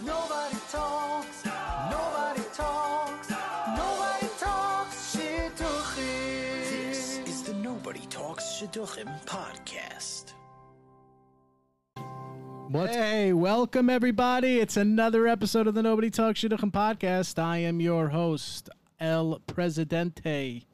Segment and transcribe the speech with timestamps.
[0.00, 6.64] Nobody talks, nobody talks, nobody talks shidduchim.
[6.88, 10.32] This is the Nobody Talks Shidduchim podcast.
[12.72, 14.60] Hey, welcome everybody.
[14.60, 17.38] It's another episode of the Nobody Talks Shidduchim podcast.
[17.38, 20.64] I am your host, El Presidente,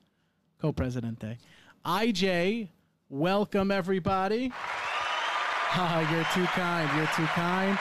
[0.61, 1.39] co-presidente.
[1.85, 2.69] IJ,
[3.11, 4.53] welcome everybody.
[5.71, 6.89] Ah, you're too kind.
[6.97, 7.79] You're too kind.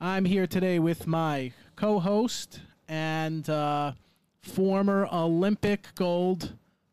[0.00, 3.92] I'm here today with my co-host and uh,
[4.42, 6.52] former Olympic gold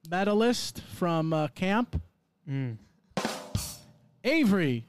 [0.09, 2.01] medalist from uh, camp,
[4.23, 4.85] Avery.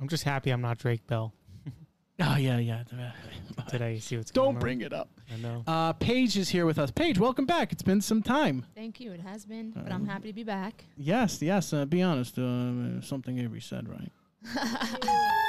[0.00, 1.32] I'm just happy I'm not Drake Bell
[2.20, 2.82] Oh yeah, yeah.
[3.68, 3.94] today.
[3.94, 4.60] You see what's going Don't on.
[4.60, 5.08] bring it up.
[5.32, 5.62] I know.
[5.66, 6.90] Uh, Paige is here with us.
[6.90, 7.72] Paige, welcome back.
[7.72, 8.64] It's been some time.
[8.74, 9.12] Thank you.
[9.12, 10.84] It has been, but I'm happy to be back.
[10.96, 11.72] Yes, yes.
[11.72, 12.38] Uh, be honest.
[12.38, 14.10] Uh, something Avery said, right?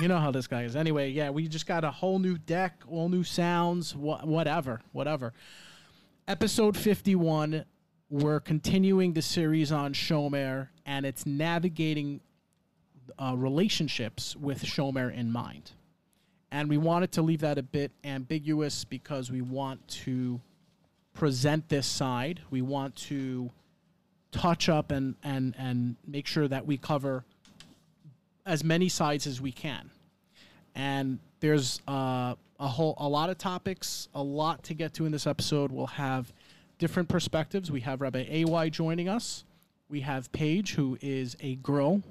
[0.00, 0.76] you know how this guy is.
[0.76, 5.32] Anyway, yeah, we just got a whole new deck, all new sounds, wha- whatever, whatever.
[6.28, 7.64] Episode 51,
[8.08, 12.20] we're continuing the series on Shomer, and it's navigating
[13.18, 15.72] uh, relationships with Shomer in mind.
[16.52, 20.40] And we wanted to leave that a bit ambiguous because we want to
[21.12, 22.40] present this side.
[22.50, 23.50] We want to
[24.30, 27.24] touch up and, and, and make sure that we cover
[28.48, 29.90] as many sides as we can.
[30.74, 35.12] And there's uh, a whole a lot of topics, a lot to get to in
[35.12, 35.70] this episode.
[35.70, 36.32] We'll have
[36.78, 37.70] different perspectives.
[37.70, 39.44] We have Rabbi AY joining us.
[39.88, 42.02] We have Paige, who is a girl.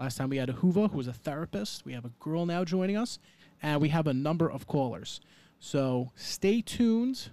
[0.00, 1.84] Last time we had Ahuva, who was a therapist.
[1.84, 3.18] We have a girl now joining us,
[3.62, 5.20] and we have a number of callers.
[5.58, 7.28] So stay tuned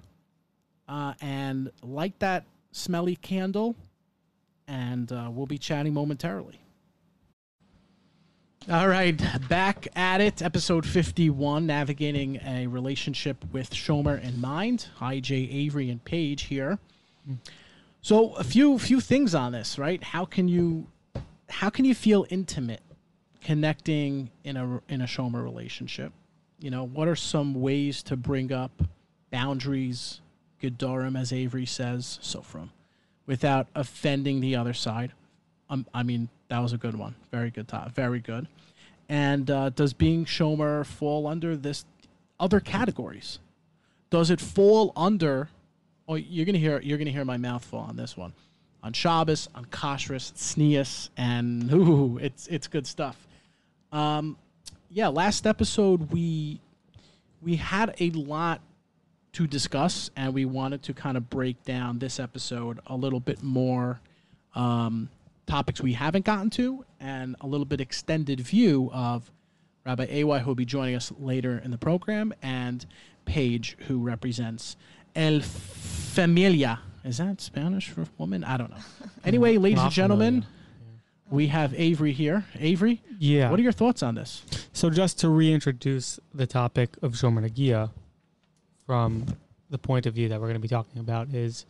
[0.87, 3.75] uh, and light that smelly candle,
[4.67, 6.60] and uh, we'll be chatting momentarily.
[8.69, 10.43] All right, back at it.
[10.43, 14.85] Episode 51 Navigating a Relationship with Shomer in Mind.
[14.97, 16.77] Hi, Jay Avery and Paige here.
[18.03, 20.01] So, a few few things on this, right?
[20.03, 20.85] How can you
[21.49, 22.81] how can you feel intimate
[23.41, 26.13] connecting in a in a Shomer relationship?
[26.59, 28.83] You know, what are some ways to bring up
[29.31, 30.21] boundaries,
[30.61, 32.69] gedorim, as Avery says, so from,
[33.25, 35.13] without offending the other side?
[35.71, 37.15] Um, I mean, that was a good one.
[37.31, 37.95] Very good top.
[37.95, 38.47] Very good.
[39.07, 41.85] And uh, does being Shomer fall under this
[42.39, 43.39] other categories?
[44.09, 45.49] Does it fall under?
[46.07, 48.33] Oh, you're gonna hear you're gonna hear my mouth fall on this one.
[48.83, 53.27] On Shabbos, on Kashrus, Tznius, and ooh, it's it's good stuff.
[53.91, 54.37] Um,
[54.89, 56.59] yeah, last episode we
[57.41, 58.59] we had a lot
[59.33, 63.41] to discuss, and we wanted to kind of break down this episode a little bit
[63.41, 64.01] more
[64.55, 65.09] um,
[65.51, 69.29] topics we haven't gotten to, and a little bit extended view of
[69.85, 72.85] Rabbi AY, who will be joining us later in the program, and
[73.25, 74.77] Paige, who represents
[75.13, 76.79] El Familia.
[77.03, 78.45] Is that Spanish for woman?
[78.45, 78.77] I don't know.
[79.25, 80.47] Anyway, ladies and gentlemen, Familia.
[81.29, 82.45] we have Avery here.
[82.57, 83.51] Avery, Yeah.
[83.51, 84.43] what are your thoughts on this?
[84.71, 87.89] so just to reintroduce the topic of Shomer Nagia
[88.85, 89.25] from
[89.69, 91.65] the point of view that we're going to be talking about is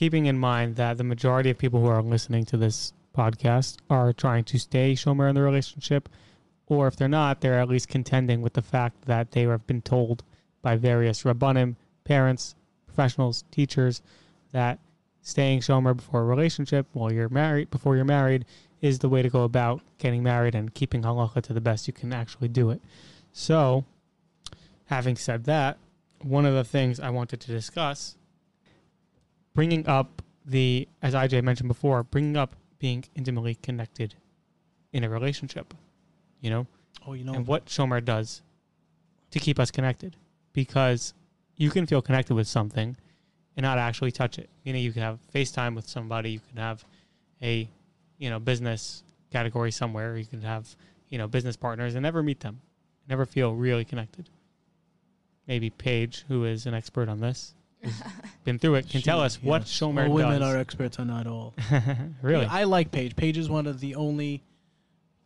[0.00, 4.14] keeping in mind that the majority of people who are listening to this podcast are
[4.14, 6.08] trying to stay Shomer in the relationship,
[6.68, 9.82] or if they're not, they're at least contending with the fact that they have been
[9.82, 10.22] told
[10.62, 12.54] by various rabbanim, parents,
[12.86, 14.00] professionals, teachers
[14.52, 14.78] that
[15.20, 18.46] staying Shomer before a relationship while you're married before you're married
[18.80, 21.92] is the way to go about getting married and keeping halacha to the best you
[21.92, 22.80] can actually do it.
[23.32, 23.84] So,
[24.86, 25.76] having said that,
[26.22, 28.16] one of the things I wanted to discuss
[29.54, 34.14] bringing up the as IJ mentioned before, bringing up being intimately connected
[34.92, 35.74] in a relationship,
[36.40, 36.66] you know,
[37.06, 38.42] Oh, you know, and what Shomer does
[39.30, 40.16] to keep us connected
[40.52, 41.14] because
[41.56, 42.96] you can feel connected with something
[43.56, 44.48] and not actually touch it.
[44.64, 46.84] You know, you can have FaceTime with somebody, you can have
[47.42, 47.68] a,
[48.18, 50.74] you know, business category somewhere, you can have,
[51.08, 52.60] you know, business partners and never meet them,
[53.08, 54.28] never feel really connected.
[55.46, 58.02] Maybe Paige, who is an expert on this, who's
[58.44, 59.70] been through it, can tell She- us what yes.
[59.78, 60.54] Shomer all women does.
[60.54, 61.54] are experts on not all.
[62.22, 62.46] really?
[62.46, 63.16] I like Paige.
[63.16, 64.42] Paige is one of the only,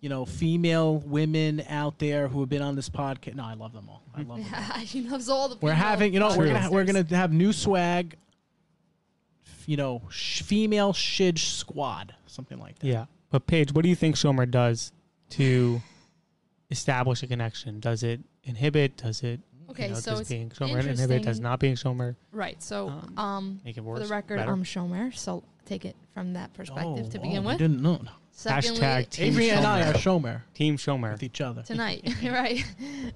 [0.00, 3.34] you know, female women out there who have been on this podcast.
[3.34, 4.02] No, I love them all.
[4.16, 4.54] I love them.
[4.72, 4.78] all.
[4.84, 5.56] she loves all the.
[5.56, 8.16] We're female having, you know, we're gonna we're gonna have new swag.
[9.46, 12.86] f- You know, sh- female shidge squad, something like that.
[12.86, 13.04] Yeah.
[13.30, 14.92] But Paige, what do you think Shomer does
[15.30, 15.80] to
[16.70, 17.80] establish a connection?
[17.80, 18.96] Does it inhibit?
[18.98, 19.40] Does it
[19.74, 20.96] Okay, you know, so does it's being Shomer inhibit?
[20.96, 22.62] Does interesting- not being Shomer Right.
[22.62, 24.52] So, Um, um, make it for the record, better?
[24.52, 27.58] I'm Shomer, so take it from that perspective Oh, to begin I with.
[27.58, 28.00] didn't know.
[28.30, 29.98] Secondly, Hashtag Team Avery and I are Shomer.
[29.98, 31.12] Shomer Team Shomer.
[31.12, 31.62] with each other.
[31.62, 32.64] tonight, right?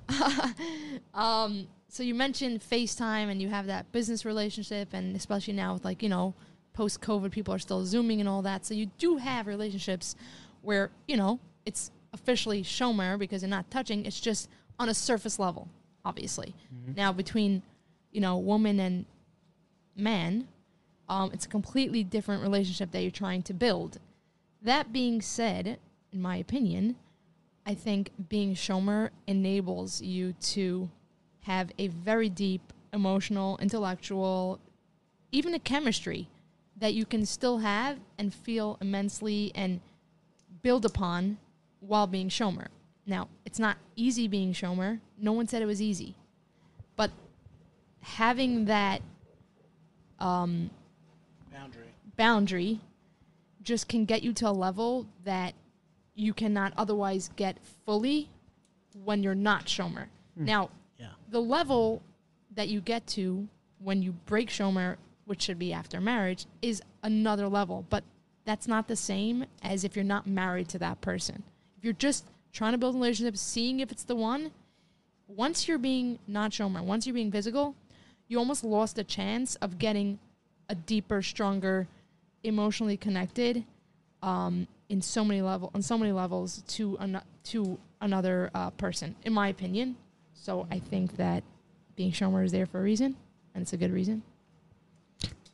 [1.14, 5.84] um, so you mentioned FaceTime, and you have that business relationship, and especially now with
[5.84, 6.34] like you know,
[6.72, 8.64] post COVID, people are still zooming and all that.
[8.66, 10.14] So you do have relationships
[10.62, 14.05] where you know it's officially shomer because you're not touching.
[14.06, 15.69] It's just on a surface level,
[16.08, 16.55] obviously.
[16.96, 17.62] Now between
[18.10, 19.05] you know woman and
[19.94, 20.49] man,
[21.08, 23.99] um, it's a completely different relationship that you're trying to build.
[24.62, 25.78] That being said,
[26.12, 26.96] in my opinion,
[27.66, 30.88] I think being Shomer enables you to
[31.43, 34.58] have a very deep emotional, intellectual,
[35.31, 36.28] even a chemistry
[36.76, 39.81] that you can still have and feel immensely and
[40.62, 41.38] build upon
[41.81, 42.69] while being Shomer.
[43.08, 45.00] Now, it's not easy being Shomer.
[45.19, 46.14] No one said it was easy.
[46.94, 47.10] But
[48.02, 49.00] having that
[50.20, 50.69] um,
[51.50, 51.87] Boundary.
[52.16, 52.81] boundary
[53.62, 55.55] just can get you to a level that
[56.14, 57.56] you cannot otherwise get
[57.87, 58.28] fully
[59.05, 60.06] when you're not Shomer.
[60.37, 61.08] Now, Yeah.
[61.31, 62.02] the level
[62.55, 67.49] that you get to when you break Shomer, which should be after marriage, is another
[67.49, 67.87] level.
[67.88, 68.05] But
[68.44, 71.43] that's not the same as if you're not married to that person.
[71.78, 74.50] If you're just trying to build a relationship, seeing if it's the one,
[75.26, 77.74] once you're being not Shomer, once you're being physical,
[78.28, 80.18] you almost lost a chance of getting
[80.68, 81.86] a deeper, stronger,
[82.42, 83.64] emotionally connected
[84.22, 89.14] um, in so many level on so many levels to an- to another uh, person,
[89.24, 89.96] in my opinion.
[90.34, 91.42] So I think that
[91.96, 93.16] being Shomer is there for a reason,
[93.54, 94.22] and it's a good reason.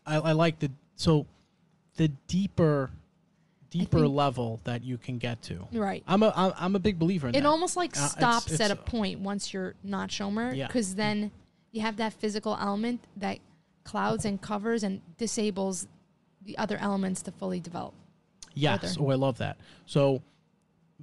[0.06, 1.26] I, I like the so
[1.96, 2.91] the deeper
[3.79, 5.67] deeper think- level that you can get to.
[5.73, 6.03] Right.
[6.06, 7.49] I'm a I'm, a big believer in It that.
[7.49, 10.67] almost like Uh, it's- stops it's, at a point once you're not Shomer, Yeah.
[10.67, 11.31] because then
[11.73, 13.38] you have that physical element that
[13.85, 15.87] clouds and covers and disables
[16.43, 17.94] the other elements to fully develop.
[18.55, 18.81] Yes.
[18.97, 19.06] further.
[19.06, 19.56] Oh, I love that.
[19.87, 20.23] So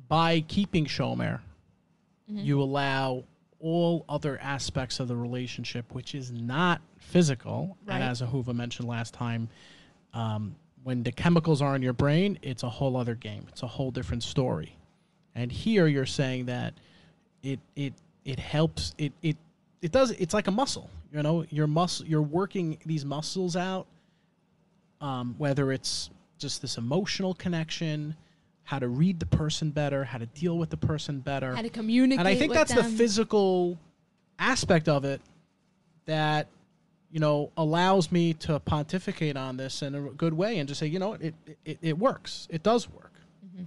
[0.08, 1.42] by keeping Shomer,
[2.30, 2.46] Mm-hmm.
[2.46, 3.26] you allow
[3.60, 7.78] all other aspects of the relationship, which is not physical.
[7.86, 7.96] Right.
[7.96, 9.50] And as Ahuva mentioned last time,
[10.14, 13.46] um, when the chemicals are in your brain, it's a whole other game.
[13.50, 14.76] It's a whole different story.
[15.36, 16.74] And here you're saying that
[17.44, 17.94] it it
[18.26, 19.38] it helps it it
[19.82, 20.90] it does it's like a muscle.
[21.14, 23.88] You know, your muscle you're working these muscles out
[25.02, 28.16] um, whether it's just this emotional connection,
[28.64, 31.56] how to read the person better, how to deal with the person better.
[31.56, 32.20] How to communicate.
[32.20, 33.78] And I think that's the physical
[34.40, 35.22] aspect of it
[36.06, 36.48] that
[37.12, 40.88] you know allows me to pontificate on this in a good way and just say,
[40.88, 41.36] you know, it
[41.66, 42.48] it, it works.
[42.50, 43.14] It does work.
[43.46, 43.64] Mm-hmm.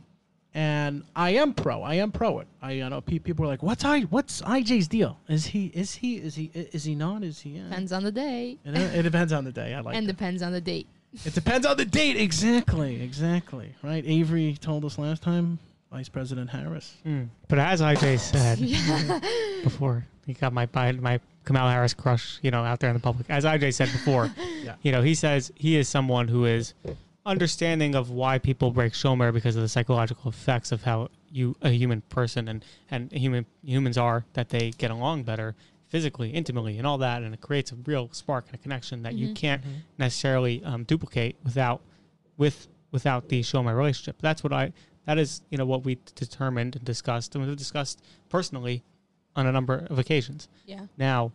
[0.56, 1.82] And I am pro.
[1.82, 2.46] I am pro it.
[2.62, 4.02] I you know pe- people are like, "What's I?
[4.02, 5.18] What's IJ's deal?
[5.28, 5.66] Is he?
[5.66, 6.16] Is he?
[6.16, 6.50] Is he?
[6.54, 7.22] Is he not?
[7.24, 7.64] Is he?" Uh?
[7.64, 9.74] Depends on the day, It, it depends on the day.
[9.74, 9.96] I like.
[9.96, 10.12] and that.
[10.12, 10.86] depends on the date.
[11.24, 12.16] It depends on the date.
[12.16, 13.02] Exactly.
[13.02, 13.74] Exactly.
[13.82, 14.04] Right.
[14.06, 15.58] Avery told us last time.
[15.92, 16.96] Vice President Harris.
[17.06, 17.28] Mm.
[17.46, 18.58] But as IJ said
[19.62, 23.00] before, he got my my my Kamala Harris crush, you know, out there in the
[23.00, 23.26] public.
[23.28, 24.30] As IJ said before,
[24.62, 24.76] Yeah.
[24.82, 26.72] you know, he says he is someone who is
[27.26, 31.70] understanding of why people break shomer because of the psychological effects of how you a
[31.70, 35.54] human person and and human humans are that they get along better
[35.88, 39.14] physically, intimately, and all that, and it creates a real spark and a connection that
[39.14, 39.62] you can't
[39.96, 41.80] necessarily um, duplicate without
[42.36, 44.16] with without the shomer relationship.
[44.20, 44.72] That's what I
[45.06, 48.82] that is you know what we determined and discussed and we've discussed personally
[49.36, 50.48] on a number of occasions.
[50.66, 50.86] Yeah.
[50.96, 51.32] Now,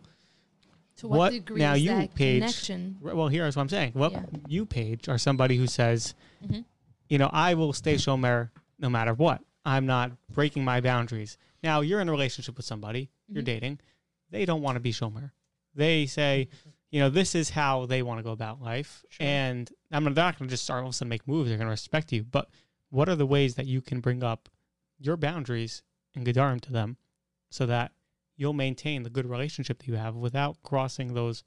[0.96, 2.98] To what, What- degree now is you, that Paige, connection?
[3.00, 3.92] well, here's what I'm saying.
[3.94, 4.24] Well, Yeah.
[4.48, 6.14] you, Paige, are somebody who says,
[6.46, 6.66] Mhm.
[7.08, 9.42] you know, I will stay shomer no matter what.
[9.64, 11.38] I'm not breaking my boundaries.
[11.62, 13.46] Now, you're in a relationship with somebody, you're Mhm.
[13.46, 13.80] dating.
[14.28, 15.30] They don't want to be shomer.
[15.74, 16.48] They say,
[16.90, 19.02] you know, this is how they want to go about life.
[19.08, 19.26] Sure.
[19.26, 21.48] And I'm not going to just start all of a sudden make moves.
[21.48, 22.24] They're going to respect you.
[22.24, 22.50] But
[22.90, 24.50] what are the ways that you can bring up
[24.98, 25.82] your boundaries
[26.14, 26.98] and gedarim to them
[27.50, 27.92] so that
[28.36, 31.42] you'll maintain the good relationship that you have without crossing those,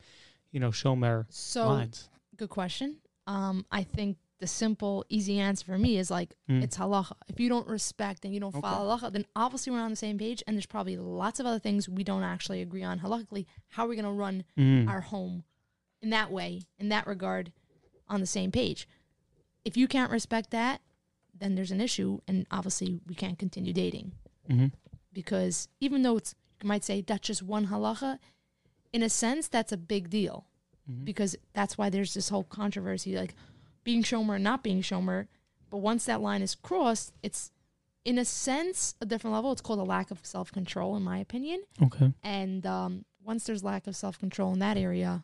[0.52, 2.10] you know, shomer So lines?
[2.38, 2.98] good question.
[3.26, 6.62] Um, I think the simple, easy answer for me is like Mm.
[6.62, 7.14] it's halacha.
[7.30, 8.62] If you don't respect and you don't Okay.
[8.62, 10.44] follow halacha, then obviously we're on the same page.
[10.46, 13.46] And there's probably lots of other things we don't actually agree on halachically.
[13.70, 14.90] How are we going to run Mm.
[14.90, 15.46] our home
[16.02, 17.54] in that way, in that regard,
[18.10, 18.88] on the same page?
[19.64, 20.82] If you can't respect that,
[21.34, 24.12] then there's an issue, and obviously we can't continue dating
[24.50, 24.74] Mhm.
[25.14, 28.20] Because even though it's you might say that's just one halacha,
[28.92, 30.46] in a sense that's a big deal
[30.90, 31.06] Mhm.
[31.06, 33.36] because that's why there's this whole controversy like
[33.84, 35.28] being shomer and not being shomer.
[35.70, 37.52] But once that line is crossed, it's
[38.06, 39.52] in a sense a different level.
[39.52, 41.64] It's called a lack of self control, in my opinion.
[41.82, 42.14] Okay.
[42.24, 45.24] And um, once there's lack of self control in that area,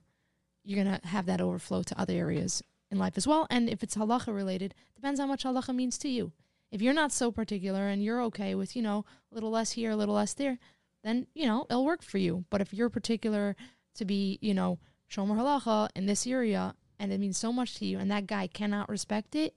[0.63, 3.46] you're gonna have that overflow to other areas in life as well.
[3.50, 6.31] And if it's halacha related, depends how much halacha means to you.
[6.71, 9.91] If you're not so particular and you're okay with, you know, a little less here,
[9.91, 10.59] a little less there,
[11.03, 12.45] then, you know, it'll work for you.
[12.49, 13.55] But if you're particular
[13.95, 14.77] to be, you know,
[15.09, 18.47] shomer halacha in this area and it means so much to you and that guy
[18.47, 19.55] cannot respect it,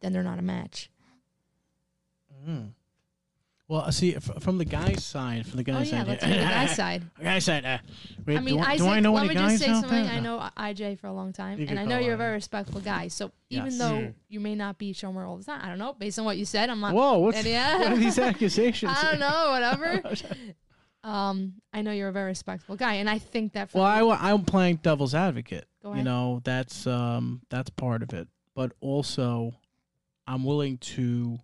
[0.00, 0.90] then they're not a match.
[2.46, 2.70] Mm.
[3.68, 6.28] Well, uh, see, from the guy's side, from the guy's Oh yeah, side, let's the
[6.30, 7.02] guy's side.
[7.20, 7.64] Guy's side.
[7.64, 7.78] Uh,
[8.24, 9.66] wait, I mean, do, I, Isaac, do I know let any me guys just say
[9.72, 10.04] something.
[10.04, 10.12] there?
[10.12, 12.80] I know IJ for a long time, You and I know you're a very respectful
[12.80, 13.08] guy.
[13.08, 14.14] So even though Mm.
[14.28, 15.94] you may not be Shomer all the time, I don't know.
[15.94, 16.94] Based on what you said, I'm not.
[16.94, 17.78] Whoa, what's, yeah.
[17.80, 18.92] what are these accusations?
[18.96, 19.50] I don't know.
[19.50, 20.02] Whatever.
[21.02, 23.70] um, I know you're a very respectful guy, and I think that.
[23.70, 25.66] For Well, I, wa- I'm playing devil's advocate.
[25.82, 28.28] Go You know, that's um that's part of it.
[28.54, 29.52] But also
[30.26, 31.38] I'm willing to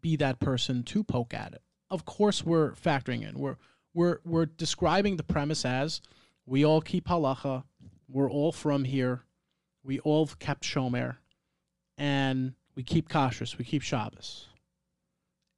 [0.00, 1.62] be that person to poke at it.
[1.90, 3.38] Of course we're factoring in.
[3.38, 3.56] We're
[3.94, 6.00] we're we're describing the premise as
[6.46, 7.64] we all keep halacha,
[8.08, 9.24] we're all from here,
[9.84, 11.16] we all kept shomer,
[11.96, 14.46] and we keep kashrus, we keep Shabbos.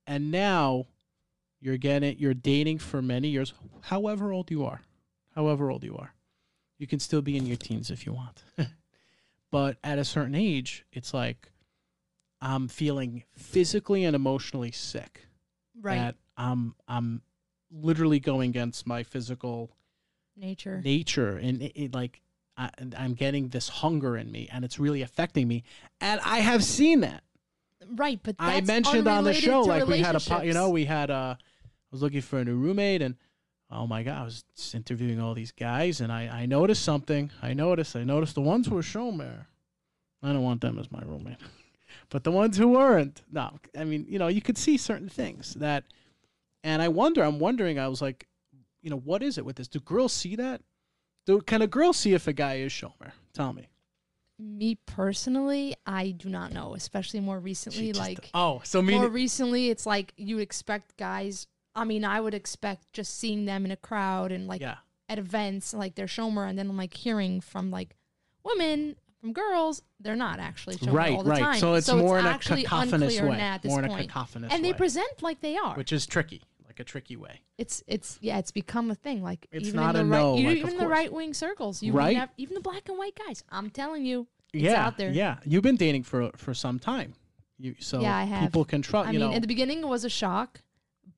[0.06, 0.86] And now
[1.60, 4.82] you're getting you're dating for many years, however old you are.
[5.34, 6.12] However old you are.
[6.78, 8.42] You can still be in your teens if you want.
[9.50, 11.51] but at a certain age, it's like
[12.42, 15.26] I'm feeling physically and emotionally sick.
[15.80, 17.22] right That I'm I'm
[17.70, 19.70] literally going against my physical
[20.36, 20.82] nature.
[20.84, 22.20] nature and it, it like
[22.56, 25.62] I, I'm getting this hunger in me and it's really affecting me.
[26.00, 27.22] And I have seen that.
[27.94, 31.10] Right, but I mentioned on the show like we had a you know we had
[31.10, 33.16] uh I was looking for a new roommate and
[33.70, 37.30] oh my god I was just interviewing all these guys and I I noticed something
[37.40, 39.46] I noticed I noticed the ones who were shown there.
[40.22, 41.38] I don't want them as my roommate
[42.12, 45.54] but the ones who weren't no I mean you know you could see certain things
[45.54, 45.84] that
[46.62, 48.28] and I wonder I'm wondering I was like
[48.82, 50.60] you know what is it with this do girls see that
[51.26, 53.68] do can a girl see if a guy is Shomer tell me
[54.38, 57.88] Me personally, I do not know, especially more recently.
[57.92, 61.46] Just- like oh so more recently, it's like you expect guys.
[61.74, 64.76] I mean, I would expect just seeing them in a crowd and like yeah
[65.08, 67.94] at events, like they're shomer, and then I'm like hearing from like
[68.44, 71.58] women, from girls, they're not actually shomer right all the right time.
[71.60, 73.88] so it's more in a actually cacophonous unclear way now at this more in a
[73.88, 74.08] point.
[74.10, 74.76] cacophonous and they way.
[74.78, 75.76] present like they are.
[75.76, 77.40] which is tricky, like a tricky way.
[77.56, 79.22] it's it's yeah, it's become a thing.
[79.22, 80.84] Like It's even not in a the right, no, you- like, even of in the
[80.84, 80.92] course.
[80.98, 82.16] right wing circles, you Right?
[82.16, 83.44] nev- even the black and white guys.
[83.50, 85.10] I'm telling you, it's yeah, out there.
[85.12, 85.36] yeah.
[85.44, 87.14] You've been dating for for some time,
[87.58, 88.42] you so Yeah, I have.
[88.42, 89.08] people can trust.
[89.08, 90.60] I You mean, know, in the beginning it was a shock,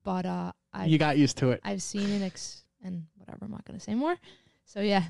[0.03, 1.59] but uh, I you got used to it.
[1.63, 3.45] I've seen it ex- and whatever.
[3.45, 4.15] I'm not gonna say more.
[4.65, 5.03] So yeah,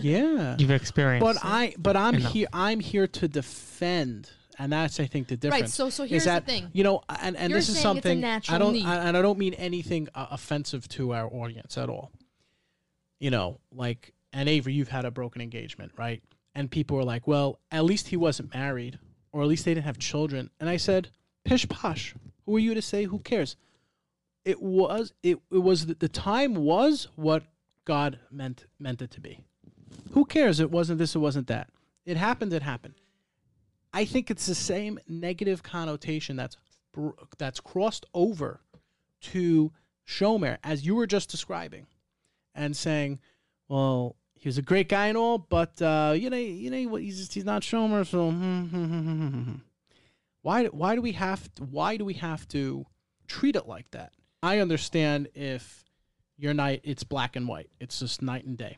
[0.00, 1.24] yeah, You've experienced.
[1.24, 1.42] but it.
[1.44, 2.32] I but I'm enough.
[2.32, 2.48] here.
[2.52, 5.62] I'm here to defend, and that's I think the difference.
[5.62, 5.70] right.
[5.70, 6.70] So so here's is that the thing.
[6.72, 8.86] you know, and and You're this is saying it's a something natural I don't need.
[8.86, 12.12] I, and I don't mean anything uh, offensive to our audience at all.
[13.18, 16.22] You know, like and Avery, you've had a broken engagement, right?
[16.54, 18.98] And people were like, "Well, at least he wasn't married,
[19.32, 21.08] or at least they didn't have children." And I said,
[21.44, 22.14] "Pish posh.
[22.46, 23.04] Who are you to say?
[23.04, 23.56] Who cares?"
[24.44, 27.44] It was it, it was the, the time was what
[27.84, 29.40] God meant meant it to be.
[30.12, 30.60] Who cares?
[30.60, 31.14] It wasn't this.
[31.14, 31.68] It wasn't that.
[32.04, 32.52] It happened.
[32.52, 32.94] It happened.
[33.92, 36.56] I think it's the same negative connotation that's
[37.38, 38.60] that's crossed over
[39.20, 39.72] to
[40.06, 41.86] Shomer as you were just describing,
[42.54, 43.20] and saying,
[43.68, 47.18] "Well, he was a great guy and all, but uh, you know, you know, he's
[47.18, 49.54] just, he's not Shomer." So, hmm, hmm, hmm, hmm, hmm, hmm."
[50.42, 52.84] why why do we have to, why do we have to
[53.26, 54.12] treat it like that?
[54.42, 55.84] I understand if
[56.36, 58.76] your night it's black and white, it's just night and day.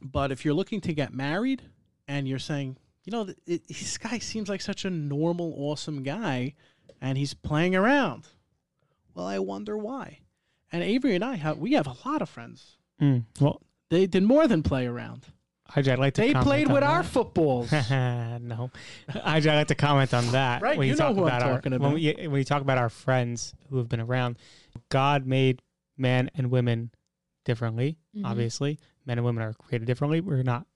[0.00, 1.62] But if you're looking to get married
[2.06, 6.54] and you're saying, you know, it, this guy seems like such a normal, awesome guy,
[7.00, 8.26] and he's playing around.
[9.14, 10.20] Well, I wonder why.
[10.72, 12.76] And Avery and I have we have a lot of friends.
[13.00, 15.26] Mm, well, They did more than play around.
[15.74, 16.20] I'd like to.
[16.20, 17.08] They played with our that.
[17.08, 17.72] footballs.
[17.90, 18.70] no,
[19.24, 20.62] I'd like to comment on that.
[20.62, 21.94] Right, when you know talk who I'm about our, talking When about.
[21.94, 24.38] we, when you talk about our friends who have been around,
[24.90, 25.60] God made
[25.96, 26.90] men and women
[27.44, 27.98] differently.
[28.14, 28.24] Mhm.
[28.24, 30.20] Obviously, men and women are created differently.
[30.20, 30.66] We're not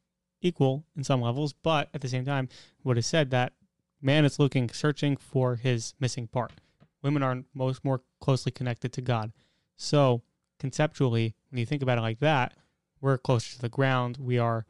[0.40, 2.48] equal in some levels, but at the same time,
[2.82, 3.52] what is said that
[4.00, 6.52] man is looking, searching for his missing part.
[7.02, 9.32] Women are most more closely connected to God.
[9.76, 10.22] So
[10.58, 12.56] conceptually, when you think about it like that,
[13.00, 14.18] we're closer to the ground.
[14.18, 14.66] We are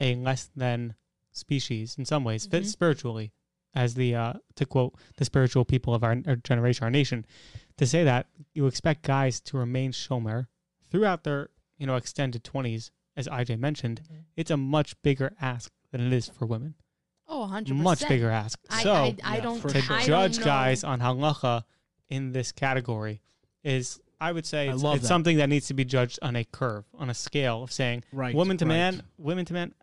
[0.00, 0.94] a less than
[1.32, 2.66] species in some ways, fit Mhm.
[2.66, 3.32] spiritually,
[3.74, 7.24] as the uh, to quote the spiritual people of our, our generation, our nation.
[7.78, 10.46] To say that you expect guys to remain shomer
[10.90, 11.48] throughout their
[11.78, 14.20] you know extended twenties, as IJ mentioned, Mm-hmm.
[14.36, 16.74] it's a much bigger ask than it is for women.
[17.28, 18.58] oh, 100 Much bigger ask.
[18.70, 19.98] I, so I, I yeah, don't to sure.
[20.00, 21.64] Judge don't guys on halacha
[22.10, 23.20] in this category
[23.64, 25.08] is I would say it's, it's that.
[25.08, 28.34] something that needs to be judged on a curve, on a scale of saying Right,
[28.34, 28.68] woman to right.
[28.68, 29.74] man, women to man.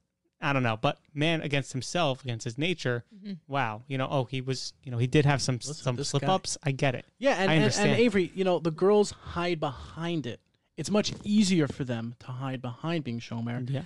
[0.42, 3.34] I don't know, but man against himself, against his nature, mm-hmm.
[3.48, 6.22] wow, you know, oh, he was, you know, he did have some Listen, some slip
[6.22, 6.58] guy- ups.
[6.64, 7.06] I get it.
[7.18, 10.40] Yeah, and, I and, and Avery, you know, the girls hide behind it.
[10.78, 13.70] It's much easier for them to hide behind being Shomer.
[13.70, 13.82] Yeah,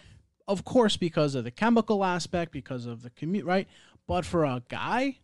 [0.48, 3.68] Of course, because of the chemical aspect, because of the commute, right?
[4.08, 5.18] But for a guy,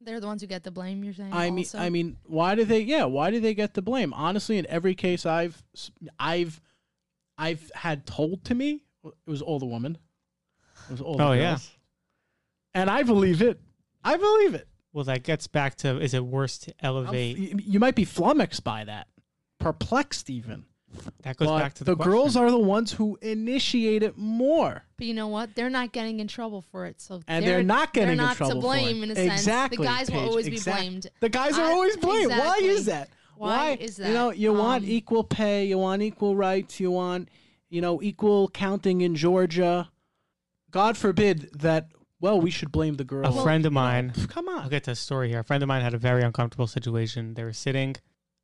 [0.00, 1.04] They're the ones who get the blame.
[1.04, 1.32] You're saying.
[1.32, 1.78] I mean, also?
[1.78, 2.80] I mean, why do they?
[2.80, 4.12] Yeah, why do they get the blame?
[4.12, 5.62] Honestly, in every case I've,
[6.18, 6.60] I've,
[7.38, 9.98] I've had told to me, it was all the woman.
[10.88, 11.38] It was all Oh, girls.
[11.38, 11.58] yeah.
[12.74, 13.60] And I believe it.
[14.02, 14.68] I believe it.
[14.92, 17.36] well, that gets back to is it worse to I'm- elevate?
[17.38, 19.08] you, you might be flummoxed by that,
[19.58, 20.64] perplexed even.
[21.22, 22.42] that goes but back to the, girls question.
[22.44, 24.84] are the ones who initiate it more.
[24.96, 25.54] But you know what?
[25.56, 27.00] They're not getting in trouble for it.
[27.00, 29.04] So And they're, not getting they're not in trouble to blame for it.
[29.04, 29.32] in a sense.
[29.40, 31.06] exactly, The guys will always exact- be blamed.
[31.20, 32.30] The guys are I- always blamed.
[32.30, 33.08] Why is that?
[33.36, 34.06] Why is that?
[34.08, 34.38] You know, that?
[34.38, 37.28] you want Um, equal pay, you want equal rights, you want,
[37.68, 39.90] you know, equal counting in Georgia.
[40.74, 41.88] God forbid that.
[42.20, 43.26] Well, we should blame the girl.
[43.26, 44.12] a friend of mine.
[44.28, 44.62] Come on.
[44.62, 45.38] I'll get to a story here.
[45.40, 47.34] A friend of mine had a very uncomfortable situation.
[47.34, 47.94] They were sitting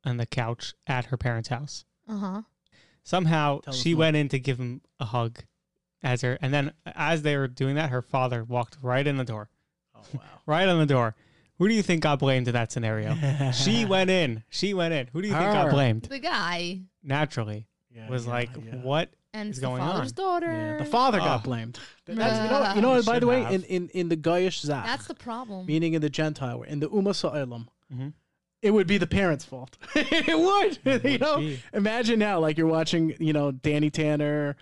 [0.05, 1.83] on the couch at her parents' house.
[2.07, 2.41] Uh huh.
[3.03, 3.99] Somehow Tell she more.
[3.99, 5.39] went in to give him a hug
[6.03, 9.25] as her and then as they were doing that, her father walked right in the
[9.25, 9.49] door.
[9.95, 10.21] Oh, wow.
[10.45, 11.15] Right on the door.
[11.57, 13.15] Who do you think got blamed in that scenario?
[13.53, 14.43] she went in.
[14.49, 15.07] She went in.
[15.13, 15.71] Who do you think got Her.
[15.71, 16.03] blamed?
[16.03, 17.67] The guy Naturally.
[17.93, 18.75] Yeah, was yeah, like, yeah.
[18.77, 19.09] what?
[19.33, 20.15] And Is it's the going father's on?
[20.15, 20.51] daughter.
[20.51, 21.79] Yeah, the father got blamed.
[22.05, 22.95] That's, you know, you know.
[22.95, 23.53] He By the way, have.
[23.53, 25.65] in, in, in the Goyish Zach, That's the problem.
[25.65, 28.11] meaning in the Gentile, in the Umos Ha'olam, Mhm.
[28.61, 29.77] it would be the parents' fault.
[29.95, 30.37] it
[30.85, 31.03] would.
[31.11, 31.59] you know, be.
[31.73, 34.57] imagine now, like you're watching, you know, Danny Tanner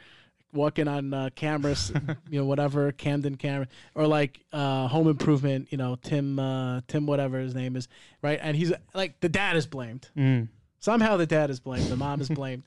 [0.53, 1.91] walking on uh, cameras,
[2.29, 7.05] you know, whatever Candid Camera, or like uh, Home Improvement, you know, Tim, uh, Tim,
[7.07, 7.87] whatever his name is,
[8.21, 8.39] right?
[8.41, 10.09] And he's like, the dad is blamed.
[10.17, 10.47] Mm.
[10.79, 11.85] Somehow the dad is blamed.
[11.87, 12.63] The mom is blamed.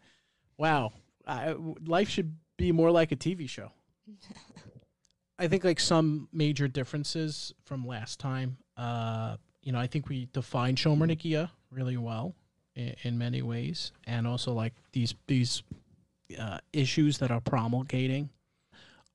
[0.58, 0.92] wow,
[1.26, 3.70] I, life should be more like a TV show.
[5.38, 8.58] I think like some major differences from last time.
[8.76, 12.34] Uh, you know, I think we defined Shomer Nagia really well
[12.74, 15.62] in, in many ways, and also like these these
[16.38, 18.30] uh, issues that are promulgating.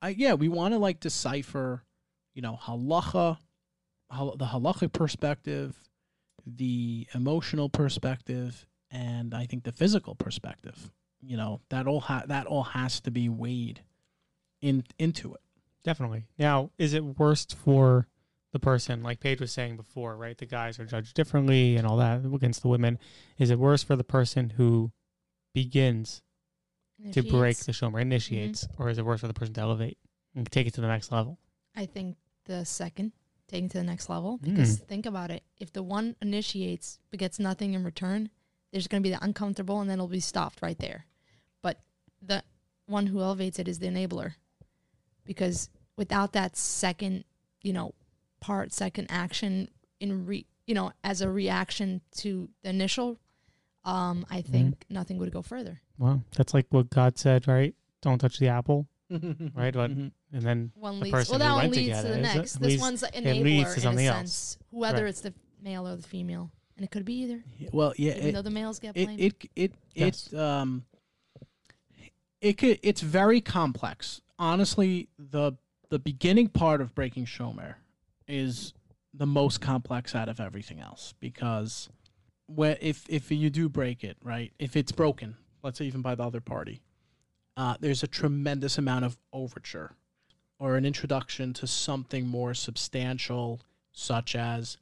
[0.02, 1.84] I yeah, we want to like decipher,
[2.34, 3.38] you know, halacha,
[4.12, 5.76] hal- the halachic perspective,
[6.46, 10.92] the emotional perspective, and I think the physical perspective.
[11.22, 13.82] You know, that all ha- that all has to be weighed
[14.62, 15.42] in into it.
[15.84, 16.26] Definitely.
[16.38, 18.08] Now, is it worst for
[18.52, 20.38] the person, like Paige was saying before, right?
[20.38, 22.98] The guys are judged differently and all that against the women.
[23.38, 24.92] Is it worse for the person who
[25.54, 26.22] begins
[27.12, 29.98] to break the shomer, initiates, or is it worse for the person to elevate
[30.36, 31.38] and take it to the next level?
[31.76, 33.12] I think the second,
[33.48, 34.40] taking to the next level.
[34.40, 34.56] Mm.
[34.56, 35.44] Because think about it.
[35.60, 38.30] If the one initiates but gets nothing in return,
[38.72, 41.06] there's going to be the uncomfortable and then it'll be stopped right there.
[41.62, 41.80] But
[42.22, 42.44] the
[42.86, 44.34] one who elevates it is the enabler.
[45.26, 47.24] Because without that second,
[47.62, 47.94] you know,
[48.40, 53.20] part, second action in re, you know, as a reaction to the initial,
[53.84, 55.82] um, I think nothing would go further.
[55.98, 57.74] Well, that's like what God said, right?
[58.02, 59.76] Don't touch the apple, right?
[59.76, 59.92] What?
[59.92, 60.12] Mhm.
[60.34, 62.20] And then One The leads person well, who that one went leads together to the
[62.20, 62.54] is it- next.
[62.54, 64.18] This leads- one's the enabler in a something else.
[64.18, 64.58] sense.
[64.72, 65.10] Whether Right.
[65.10, 67.44] it's the male or the female, and it could be either.
[67.60, 69.20] Yeah, Well, yeah, even it, though the males get blamed.
[69.20, 70.28] it it Yes.
[70.32, 70.86] it um
[72.42, 74.22] it could it's very complex.
[74.40, 75.54] Honestly, the
[75.90, 77.76] the beginning part of breaking Shomer
[78.28, 78.74] is
[79.14, 81.90] the most complex out of everything else because
[82.46, 84.54] when if if you do break it, right?
[84.60, 86.82] If it's broken, let's say even by the other party,
[87.56, 89.94] uh, there's a tremendous amount of overture
[90.60, 93.62] or an introduction to something more substantial,
[93.92, 94.78] such as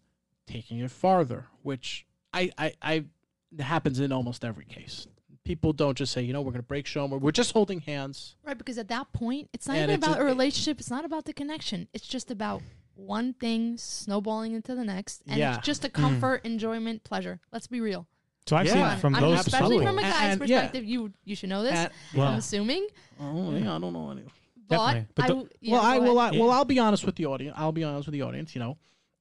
[0.47, 2.93] taking it farther, which I, I, I
[3.57, 5.07] it happens in almost every case.
[5.43, 7.19] People don't just say, you know, we're going to break Shomer.
[7.21, 8.35] We're just holding hands.
[8.43, 10.79] right, because at that point, it's not And even it's about a- a relationship.
[10.79, 11.87] It's not about the connection.
[11.93, 12.61] It's just about
[12.95, 15.57] one thing snowballing into the next, and Yeah.
[15.57, 17.39] it's just a comfort, enjoyment, pleasure.
[17.51, 18.07] Let's be real.
[18.47, 18.91] so I've Yeah.
[18.91, 19.87] seen from I those especially people.
[19.87, 20.59] from a guy's and- yeah.
[20.61, 21.73] perspective, you you should know this.
[21.73, 22.85] At- I'm assuming,
[23.19, 24.21] oh, yeah, I don't know any.
[24.67, 25.07] but, Definitely.
[25.15, 26.35] But I the- w- yeah, well, I go well, ahead.
[26.35, 27.55] I, well, I'll be honest with the audience.
[27.57, 28.53] I'll be honest with the audience.
[28.55, 28.77] You know,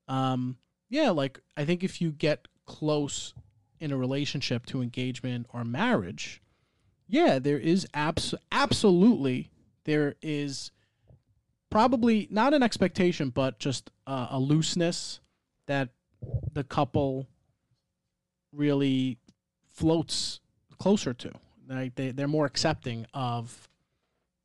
[0.08, 0.56] um,
[0.88, 3.34] yeah, like I think if you get close
[3.80, 6.40] in a relationship to engagement or marriage,
[7.08, 9.50] yeah, there is abs- absolutely
[9.84, 10.70] there is
[11.70, 15.20] probably not an expectation, but just uh, a looseness
[15.66, 15.90] that
[16.52, 17.26] the couple
[18.52, 19.18] really
[19.72, 20.40] floats
[20.78, 21.30] closer to.
[21.68, 23.68] Like they they're more accepting of.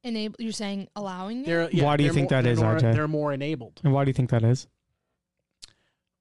[0.04, 0.36] enable.
[0.40, 1.46] You're saying allowing it?
[1.46, 2.94] They're, yeah, Why do you think more- that is, they're more- RJ?
[2.94, 3.82] They're more enabled.
[3.84, 4.68] And why do you think that is?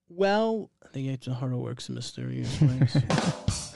[0.09, 2.97] Well, I think it's how it works in mysterious ways.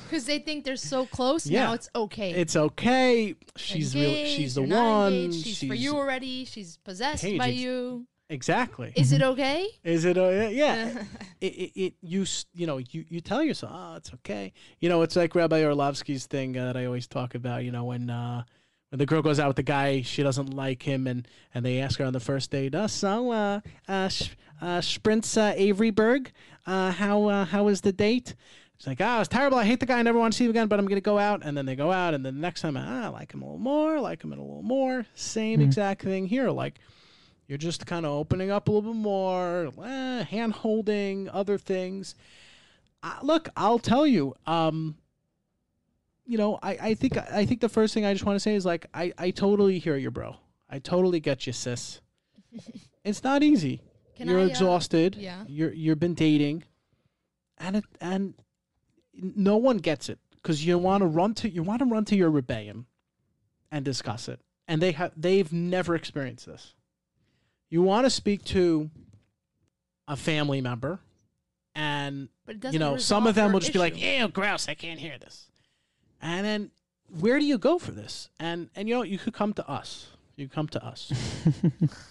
[0.05, 1.47] Because they think they're so close.
[1.47, 1.65] Yeah.
[1.65, 2.33] Now it's okay.
[2.33, 3.35] it's okay.
[3.57, 5.13] She's really Engaged, she's the one.
[5.13, 6.45] engaged, She's, for you already.
[6.45, 8.07] She's possessed Paige, by you.
[8.29, 8.93] exactly.
[8.97, 9.69] Is it okay?
[9.85, 10.19] Is it?
[10.19, 11.05] Uh, yeah.
[11.41, 15.03] it, it, it you you know you, you tell yourself oh it's okay you know
[15.03, 18.45] it's like Rabbi Orlofsky's thing uh, that I always talk about you know when uh,
[18.93, 21.81] when the girl goes out with the guy she doesn't like him and and they
[21.81, 26.29] ask her on the first date uh, so uh uh, Sh- uh Sprints uh, Averyberg
[26.67, 28.35] uh how uh, how was the date
[28.83, 29.59] She's like, oh, it's terrible.
[29.59, 30.01] I hate the guy.
[30.01, 31.43] I never want to see him again, but I'm going to go out.
[31.45, 32.15] And then they go out.
[32.15, 34.35] And then the next time, ah, I like him a little more, like him a
[34.35, 35.07] little more.
[35.15, 36.51] Same exact thing here.
[36.51, 36.81] Like,
[37.47, 42.17] you're just kind of opening up a little bit more, eh, hand holding, other things.
[43.05, 44.35] Uh, look, I'll tell you.
[44.49, 44.97] Um,
[46.33, 48.55] you know, I, I think I think the first thing I just want to say
[48.55, 50.37] is like I, I totally hear you, bro.
[50.67, 52.01] I totally get you, sis.
[53.05, 53.83] it's not easy.
[54.17, 55.15] Can you're I, uh, exhausted.
[55.15, 55.45] yeah.
[55.47, 56.65] You're you've been dating,
[57.59, 58.33] and it and
[59.13, 62.17] no one gets it because you want to run to you want to run to
[62.17, 62.87] your rebellion
[63.71, 66.73] and discuss it, and they have they've never experienced this.
[67.69, 68.91] You want to speak to
[70.09, 71.01] a family member,
[71.75, 74.23] and But it doesn't you know some of them will just be like, issue.
[74.23, 74.67] "Ew, gross!
[74.67, 75.51] I can't hear this."
[76.23, 76.71] And then
[77.21, 78.31] where do you go for this?
[78.39, 80.09] And and you know you could come to us.
[80.37, 81.13] You come to us,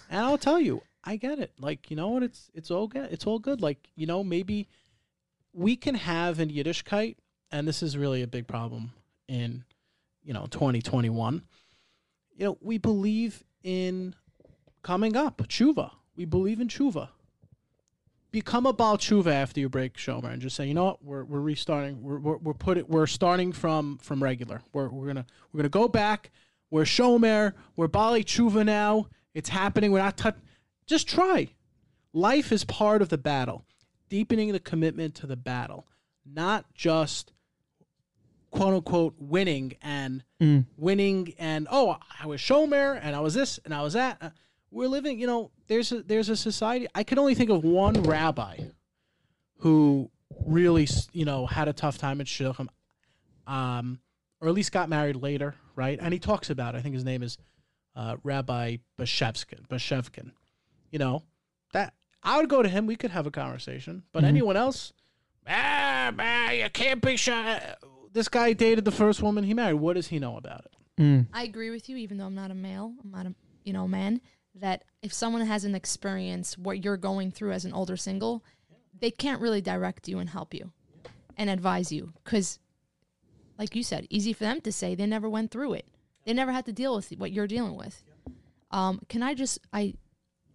[0.08, 1.52] and I'll tell you, I get it.
[1.58, 2.22] Like you know what?
[2.22, 3.10] It's it's all good.
[3.10, 3.60] It's all good.
[3.60, 4.68] Like you know maybe
[5.52, 7.16] we can have in Yiddishkeit,
[7.50, 8.92] and this is really a big problem
[9.26, 9.64] in
[10.22, 11.42] you know 2021.
[12.36, 14.14] You know we believe in
[14.82, 15.90] coming up tshuva.
[16.14, 17.08] We believe in tshuva.
[18.32, 21.24] Become a Baal tshuva after you break Shomer and just say, you know what, we're,
[21.24, 22.02] we're restarting.
[22.02, 24.62] We're, we're, we're put it, we're starting from from regular.
[24.72, 26.30] We're, we're gonna we're gonna go back.
[26.70, 27.52] We're Shomer.
[27.76, 29.08] We're Baalei tshuva now.
[29.34, 29.92] It's happening.
[29.92, 30.36] We're not touch.
[30.86, 31.48] Just try.
[32.14, 33.64] Life is part of the battle.
[34.08, 35.86] Deepening the commitment to the battle,
[36.26, 37.32] not just
[38.50, 40.64] quote unquote winning and Mm.
[40.76, 44.32] winning and oh I was Shomer and I was this and I was that.
[44.72, 45.50] We're living, you know.
[45.68, 46.86] There's a there's a society.
[46.94, 48.56] I can only think of one rabbi
[49.58, 50.10] who
[50.46, 52.68] really, you know, had a tough time at shidduchim,
[53.46, 54.00] um,
[54.40, 55.98] or at least got married later, right?
[56.00, 56.74] And he talks about.
[56.74, 56.78] It.
[56.78, 57.38] I think his name is
[57.94, 59.68] uh, Rabbi Bashevskin.
[59.68, 60.32] Bashevkin.
[60.90, 61.22] You know
[61.72, 62.86] that I would go to him.
[62.86, 64.02] We could have a conversation.
[64.12, 64.28] But Mhm.
[64.28, 64.92] anyone else,
[65.46, 67.74] ah, man, you can't be shy.
[68.12, 69.74] This guy dated the first woman he married.
[69.74, 70.72] What does he know about it?
[71.02, 71.26] Mm.
[71.32, 73.86] I agree with you, even though I'm not a male, I'm not a you know
[73.86, 74.20] man.
[74.54, 78.44] That if someone hasn't experienced what you're going through as an older single,
[78.98, 80.72] they can't really direct you and help you
[81.38, 82.58] and advise you because,
[83.58, 85.86] like you said, easy for them to say they never went through it.
[86.24, 88.02] They never had to deal with what you're dealing with.
[88.70, 89.94] Um, can I just I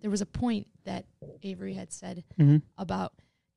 [0.01, 1.05] there was a point that
[1.41, 2.61] Avery had said Mhm.
[2.77, 3.13] about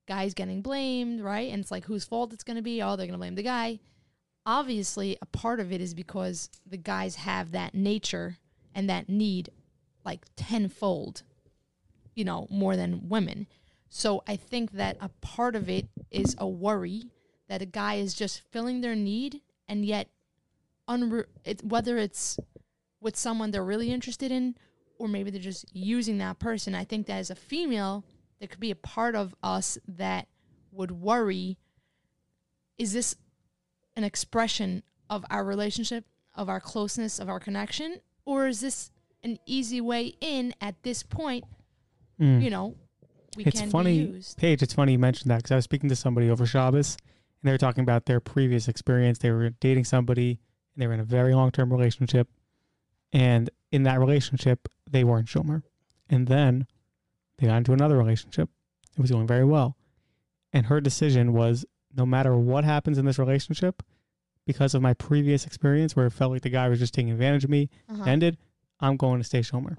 [0.07, 1.53] guys getting blamed, right?
[1.53, 2.83] And it's like whose fault it's going to be?
[2.83, 3.79] Oh, they're going to blame the guy.
[4.47, 8.39] Obviously, a part of it is because the guys have that nature
[8.75, 9.51] and that need
[10.11, 11.23] like tenfold,
[12.17, 13.47] you know, more than women.
[13.89, 17.05] So I think that a part of it is a worry
[17.49, 20.09] that a guy is just filling their need and yet
[20.89, 22.41] unre- it, whether it's
[23.01, 24.57] with someone they're really interested in
[24.99, 26.75] or maybe they're just using that person.
[26.75, 28.05] I think that as a female,
[28.41, 30.27] there could be a part of us that
[30.73, 31.57] would worry
[32.79, 33.15] is this
[33.95, 38.91] an expression of our relationship, of our closeness, of our connection, or is this
[39.23, 41.45] an easy way in at this point?
[42.21, 42.43] Mm.
[42.43, 42.77] You know,
[43.37, 44.37] we it's can funny, be used.
[44.39, 44.63] Paige.
[44.63, 46.97] It's funny you mentioned that because I was speaking to somebody over Shabbos,
[47.43, 49.19] and they were talking about their previous experience.
[49.19, 50.41] They were dating somebody,
[50.75, 52.29] and they were in a very long-term relationship,
[53.13, 55.63] and in that relationship, they weren't Shomer,
[56.09, 56.67] and then
[57.39, 58.51] they got into another relationship.
[58.97, 59.77] It was going very well,
[60.53, 61.65] and her decision was
[61.97, 63.83] no matter what happens in this relationship,
[64.47, 67.45] because of my previous experience where it felt like the guy was just taking advantage
[67.45, 68.03] of me, Uh-huh.
[68.05, 68.37] ended.
[68.81, 69.77] I'm going to stay Shomer,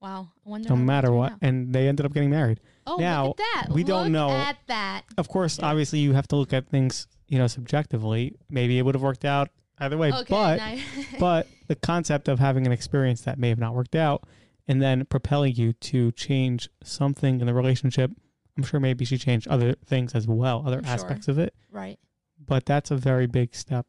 [0.00, 0.28] wow.
[0.46, 1.34] I wonder no matter what.
[1.42, 2.60] And they ended up getting married.
[2.86, 3.74] Oh, now, look at that.
[3.74, 5.02] we don't Look know- at that.
[5.18, 8.36] of course, obviously, you have to look at things, you know, subjectively.
[8.48, 10.60] Maybe it would have worked out either way, Okay, but
[11.18, 14.24] but the concept of having an experience that may have not worked out
[14.68, 18.10] and then propelling you to change something in the relationship.
[18.56, 20.92] I'm sure maybe she changed other things as well, other I'm sure.
[20.92, 21.98] aspects of it, right.
[22.44, 23.86] but that's a very big step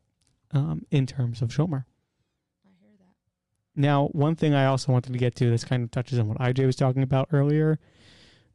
[0.51, 1.85] um, in terms of Shomer.
[3.75, 3.87] I hear that.
[3.87, 6.37] Now, one thing I also wanted to get to, this kind of touches on what
[6.39, 7.79] IJ was talking about earlier,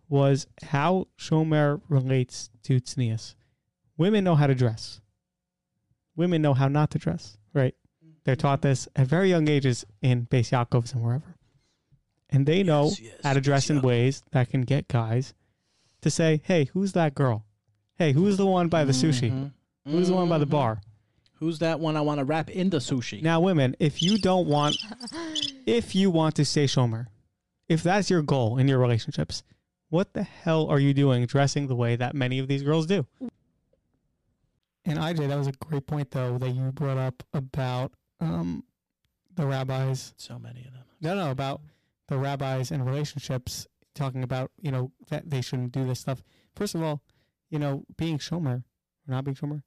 [0.09, 3.35] was how Shomer relates to Tznius.
[3.97, 5.01] Women know how to dress.
[6.17, 7.75] Women know how not to dress, right?
[8.25, 11.37] They're taught this at very young ages in Beis Yaakovs and wherever.
[12.31, 15.33] And they know Yes, yes, how to dress in ways that can get guys
[16.03, 17.45] to say, hey, who's that girl?
[17.97, 19.31] Hey, who's the one by the sushi?
[19.31, 19.53] Mhm.
[19.87, 20.51] Who's the one by the Mhm.
[20.51, 20.81] bar?
[21.39, 23.23] Who's that one I want to wrap in the sushi?
[23.23, 24.77] Now, women, if you don't want,
[25.67, 27.07] if you want to stay shomer,
[27.69, 29.43] if that's your goal in your relationships,
[29.89, 33.07] what the hell are you doing dressing the way that many of these girls do?
[34.85, 38.65] And IJ, that was a great point though that you brought up about um,
[39.35, 40.15] the rabbis.
[40.17, 40.85] so many of them.
[41.01, 41.61] No, no, about
[42.09, 46.23] the rabbis and relationships, talking about you know that they shouldn't do this stuff.
[46.55, 47.03] First of all,
[47.51, 48.65] you know, being shomer or
[49.09, 49.63] not being shomer, it,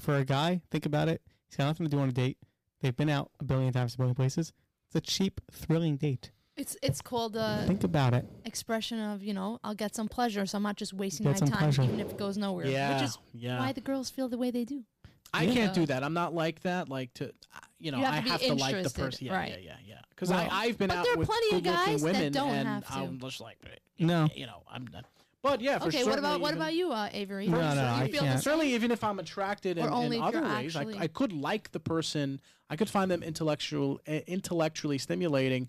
[0.00, 1.22] for a guy, think about it.
[1.48, 2.38] He's got nothing to do on a date.
[2.80, 4.52] They've been out a billion times, a billion places.
[4.86, 6.30] It's a cheap, thrilling date.
[6.56, 8.26] It's it's called a Think about it.
[8.44, 11.38] expression of you know I'll get some pleasure, so I'm not just wasting Get my
[11.38, 11.82] some time, pleasure.
[11.82, 12.66] even if it goes nowhere.
[12.66, 13.58] Yeah, Which is yeah.
[13.58, 14.84] why the girls feel the way they do.
[15.32, 15.54] I Yeah.
[15.54, 16.04] can't do that.
[16.04, 16.90] I'm not like that.
[16.90, 17.30] Like to, uh,
[17.78, 19.26] you know, You have I to be have to like the interested, person.
[19.28, 19.48] Yeah, right.
[19.50, 20.00] yeah, yeah, yeah.
[20.10, 22.12] Because Well- I I've been But out there are with plenty of good-looking guys that
[22.12, 22.92] women, don't and have to.
[22.98, 23.58] I'm just like,
[23.98, 24.28] No.
[24.34, 25.06] you know, I'm not.
[25.42, 26.00] But yeah, for sure.
[26.02, 27.48] Okay, what about what even- about you, uh, Avery?
[27.48, 28.40] No, Do no, you I feel can't.
[28.42, 31.72] Certainly, even if I'm attracted in, only in other ways, actually- I, I could like
[31.72, 32.40] the person.
[32.70, 35.68] I could find them intellectual, uh, intellectually stimulating,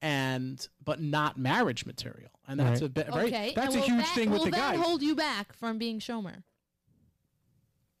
[0.00, 2.30] and but not marriage material.
[2.48, 2.86] And that's Right.
[2.86, 3.26] a bit, very.
[3.26, 4.80] Okay, That's and a will huge that, thing with will the that guys.
[4.84, 6.42] hold you back from being shomer?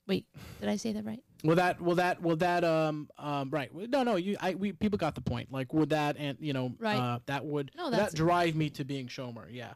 [0.08, 0.26] Wait,
[0.60, 1.22] did I say that right?
[1.44, 4.98] Will that will that will that um um right no no you I we people
[4.98, 6.96] got the point like would that and you know Right.
[6.98, 9.72] uh, that would No, that's- that drive me to being Shomer yeah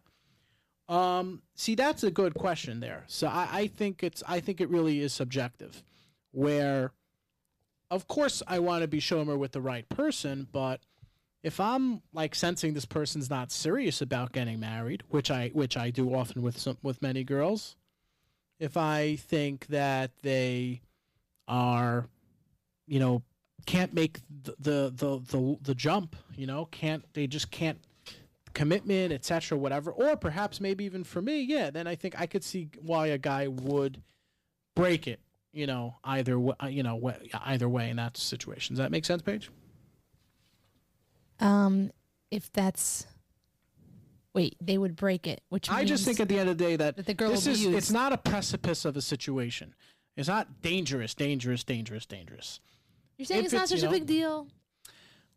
[0.89, 3.05] um see that's a good question there.
[3.07, 5.83] So I, I think it's I think it really is subjective
[6.33, 6.93] where
[7.91, 10.81] of course I want to be Shomer with the right person but
[11.43, 15.91] if I'm like sensing this person's not serious about getting married which I which I
[15.91, 17.77] do often with some with many girls
[18.59, 20.83] if I think that they
[21.47, 22.09] are
[22.87, 23.23] you know
[23.67, 27.79] can't make the the the the, the jump you know can't they just can't
[28.55, 29.91] commitment etc whatever.
[29.91, 33.19] Or perhaps maybe even for me yeah then i think i could see why a
[33.19, 34.03] guy would
[34.75, 35.21] break it
[35.55, 37.13] you know either uh, you know
[37.47, 38.75] either way in that situation.
[38.75, 39.51] Does that make sense paige?
[41.41, 41.91] Um,
[42.31, 43.07] if that's
[44.35, 46.77] wait, they would break it, which i just think at the end of the day
[46.77, 47.77] that, that the girl this is used.
[47.77, 49.75] it's not a precipice of a situation.
[50.17, 52.61] It's not dangerous dangerous dangerous dangerous.
[53.17, 54.49] You're saying if it's not such you a big deal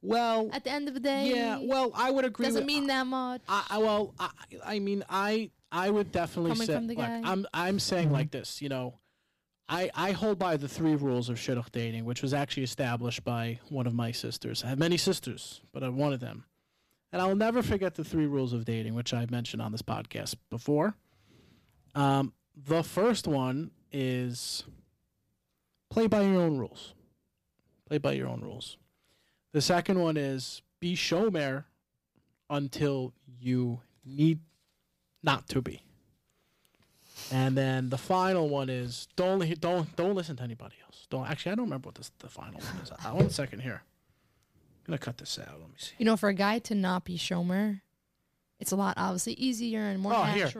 [0.01, 1.31] well at the end of the day.
[1.33, 3.41] yeah well i would agree doesn't with, mean that much.
[3.49, 4.29] I, I well, I,
[4.65, 7.29] I mean, I I would definitely Coming say from the like, guy.
[7.31, 8.99] I'm I'm saying like this, you know,
[9.67, 13.59] I I hold by the three rules of shidduch dating, which was actually established by
[13.69, 14.63] one of my sisters.
[14.63, 16.45] I have many sisters, but I'm one of them,
[17.11, 20.35] and I'll never forget the three rules of dating, which I've mentioned on this podcast
[20.49, 20.95] before.
[21.95, 24.63] Um, the first one is
[25.89, 26.93] play by your own rules.
[27.87, 28.77] Play by your own rules.
[29.53, 31.65] The second one is be shomer
[32.49, 34.39] until you need
[35.23, 35.81] not to be.
[37.31, 41.07] And then the final one is don't don't don't listen to anybody else.
[41.09, 42.91] Don't actually I don't remember what this, the final one is.
[42.91, 43.81] Uh, one second here.
[44.85, 45.47] I'm gonna cut this out.
[45.59, 45.93] Let me see.
[45.97, 47.81] You know, for a guy to not be shomer,
[48.59, 50.51] it's a lot obviously easier and more Oh, here.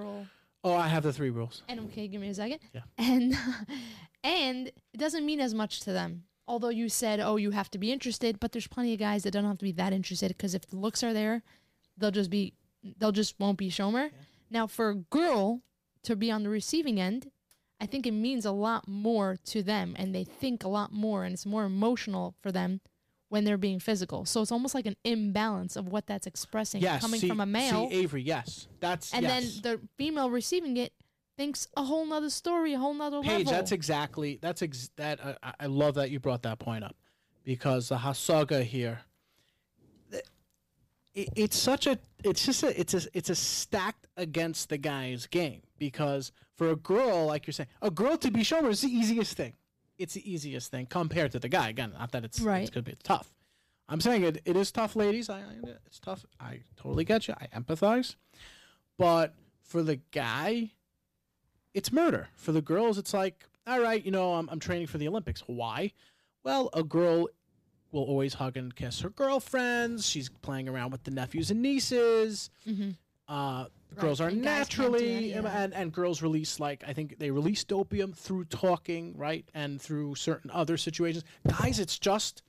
[0.64, 1.62] Oh, I have the three rules.
[1.70, 2.60] And okay, give me a second.
[2.74, 2.82] Yeah.
[2.98, 3.38] And
[4.24, 6.24] and it doesn't mean as much to them.
[6.48, 9.32] Although you said, oh, you have to be interested, but there's plenty of guys that
[9.32, 11.44] don't have to be that interested because if the looks are there,
[11.98, 12.54] they'll just be,
[12.98, 14.12] they'll just won't be shomer.
[14.50, 15.62] Now, for a girl
[16.04, 17.32] to be on the receiving end,
[17.82, 21.26] I think it means a lot more to them, and they think a lot more,
[21.26, 22.80] and it's more emotional for them
[23.30, 24.24] when they're being physical.
[24.26, 27.46] So it's almost like an imbalance of what that's expressing Yes, coming see- from a
[27.46, 29.60] male See, Avery, yes, that's and yes.
[29.60, 30.94] then the female receiving it
[31.38, 33.54] thinks a whole nother story, a whole nother Paige, level.
[33.54, 35.20] that's exactly that's ex- that.
[35.24, 36.96] Uh, I- I love that you brought that point up
[37.44, 39.02] because the hasaga here.
[41.14, 41.98] It, it's such a.
[42.24, 42.80] It's just a.
[42.80, 43.02] It's a.
[43.14, 47.90] It's a stacked against the guy's game because for a girl, like you're saying, a
[47.90, 49.54] girl to be shomer is the easiest thing.
[49.98, 51.70] It's the easiest thing compared to the guy.
[51.70, 52.62] Again, not that it's Right.
[52.62, 53.34] It's gonna be tough.
[53.90, 54.42] I'm saying it.
[54.46, 55.28] It is tough, ladies.
[55.28, 55.40] I.
[55.40, 55.44] I
[55.88, 56.24] it's tough.
[56.40, 57.34] I totally get you.
[57.42, 58.16] I empathize,
[59.00, 60.70] but for the guy,
[61.78, 62.28] it's murder.
[62.36, 65.44] For the girls, it's like, all right, you know, I'm, I'm training for the Olympics.
[65.46, 65.92] Why?
[66.44, 67.30] Well, a girl
[67.92, 70.08] will always hug and kiss her girlfriends.
[70.08, 72.50] She's playing around with the nephews and nieces.
[73.28, 77.20] Uh, girls are and guys can't do naturally, and, and girls release, like, I think
[77.20, 79.46] they release dopium through talking, right?
[79.54, 81.26] And through certain other situations.
[81.48, 82.42] Guys, it's just,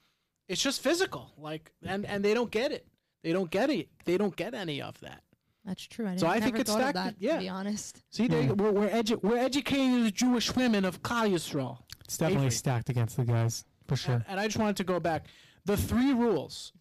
[0.49, 1.33] it's just physical.
[1.37, 2.87] Like, and, and they don't get it.
[3.23, 3.88] They don't get it.
[4.07, 5.23] They don't get any of that.
[5.64, 6.07] That's true.
[6.07, 7.35] I, So never I think it's stacked- that, yeah.
[7.35, 8.03] to be honest.
[8.11, 8.55] See, they, hmm.
[8.55, 11.79] we're, we're, edu- we're educating the Jewish women of Klal Yisrael.
[12.05, 12.57] It's definitely Avery.
[12.57, 14.14] stacked against the guys for sure.
[14.14, 15.27] And, and I just wanted to go back.
[15.66, 16.73] The three rules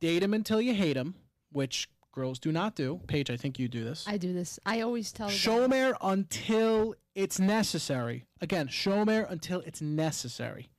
[0.00, 1.14] date them until you hate them,
[1.52, 3.00] which girls do not do.
[3.06, 4.04] Paige, I think you do this.
[4.08, 4.58] I do this.
[4.66, 5.28] I always tell.
[5.28, 8.26] the guy- Shomer until it's necessary.
[8.40, 10.70] Again, show shomer until it's necessary.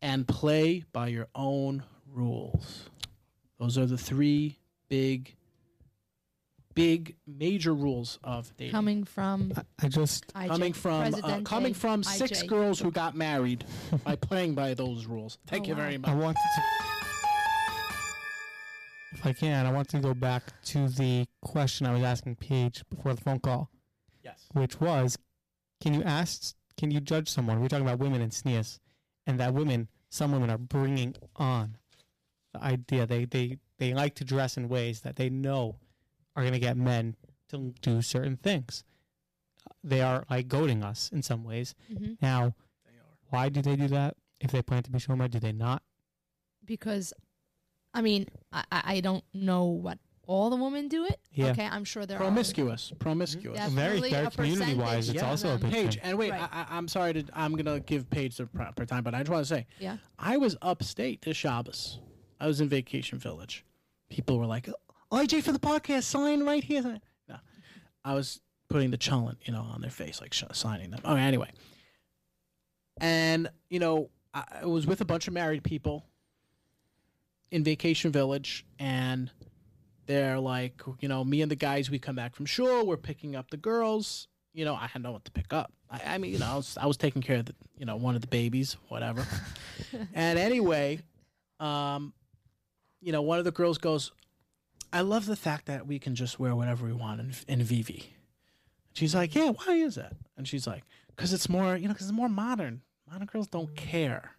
[0.00, 2.88] And play by your own rules.
[3.58, 5.35] Those are the three big,
[6.76, 8.70] big, major rules of dating.
[8.70, 12.46] coming from I, I just IJ, coming from uh, coming from six IJ.
[12.46, 13.64] girls who got married
[14.04, 15.38] by playing by those rules.
[15.48, 15.80] Thank Oh, you wow.
[15.80, 16.14] very I much.
[16.14, 16.62] wanted to.
[19.12, 22.84] If I can, I want to go back to the question I was asking Paige
[22.90, 23.70] before the phone call,
[24.22, 24.44] Yes.
[24.52, 25.16] which was,
[25.80, 27.60] can you ask, can you judge someone?
[27.60, 28.78] We're talking about women in Tznius,
[29.26, 31.78] and that women, some women are bringing on
[32.52, 35.76] the idea they they they like to dress in ways that they know
[36.36, 37.16] are going to get men
[37.48, 38.84] to do certain things.
[39.82, 41.74] They are like goading us in some ways.
[41.92, 42.18] Mhm.
[42.22, 42.54] Now,
[43.30, 44.16] why do they do that?
[44.38, 45.82] If they plan to be shomer, do they not?
[46.64, 47.12] because,
[47.94, 51.20] I mean, I, I I don't know what all the women do it.
[51.32, 51.50] Yeah.
[51.52, 52.92] Okay, I'm sure there are Promiscuous.
[52.98, 53.56] Promiscuous.
[53.70, 55.70] Very, Definitely very community wise, it's of also a them.
[55.70, 56.02] big Paige, thing.
[56.02, 56.48] and wait, Right.
[56.52, 57.24] I, I, I'm sorry to.
[57.32, 59.66] I'm gonna give Paige the proper time, but I just want to say.
[59.78, 59.98] Yeah.
[60.18, 62.00] I was upstate this Shabbos.
[62.40, 63.64] I was in Vacation Village.
[64.10, 64.74] People were like, "Oh,
[65.12, 67.36] "IJ for the podcast, sign right here." No,
[68.04, 71.00] I was putting the challenge, you know, on their face, like sh- signing them.
[71.04, 71.50] Oh, anyway,
[73.00, 76.06] and you know, I, I was with a bunch of married people
[77.50, 79.30] in Vacation Village, and
[80.06, 83.36] they're like, you know, me and the guys, we come back from shore, we're picking
[83.36, 84.28] up the girls.
[84.52, 85.72] You know, I had no one to pick up.
[85.90, 87.96] I, I mean, you know, I was, I was taking care of the, you know,
[87.96, 89.26] one of the babies, whatever.
[90.14, 91.00] and anyway,
[91.60, 92.14] um,
[93.02, 94.12] you know, one of the girls goes,
[94.92, 98.14] I love the fact that we can just wear whatever we want in, in Vivi.
[98.94, 100.14] She's like, yeah, why is that?
[100.36, 102.82] And she's like, because it's more, you know, because it's more modern.
[103.10, 104.32] Modern girls don't care.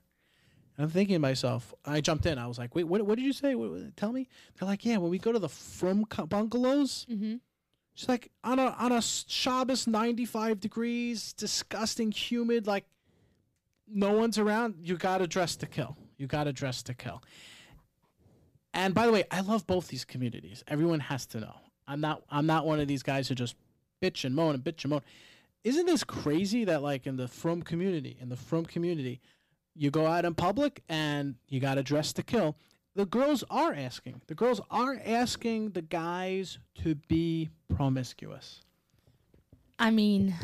[0.78, 2.38] And I'm thinking to myself, I jumped in.
[2.38, 3.56] I was like, wait, what, what did you say?
[3.56, 4.28] What, tell me.
[4.60, 7.36] They're like, yeah, when we go to the Frum bungalows, Mm-hmm.
[7.94, 12.86] she's like, on a, on a Shabbos, 95 degrees, disgusting, humid, like
[13.88, 14.76] no one's around.
[14.82, 15.98] You got to dress to kill.
[16.18, 17.22] You got to dress to kill.
[18.74, 20.64] And by the way, I love both these communities.
[20.68, 21.56] Everyone has to know.
[21.88, 22.24] I'm not.
[22.30, 23.56] I'm not one of these guys who just
[24.02, 25.02] bitch and moan and bitch and moan.
[25.64, 29.22] Isn't this crazy that like in the Frum community, in the Frum community,
[29.76, 32.56] you go out in public and you got to dress to kill.
[32.96, 34.22] The girls are asking.
[34.28, 38.62] The girls are asking the guys to be promiscuous.
[39.80, 40.36] I mean,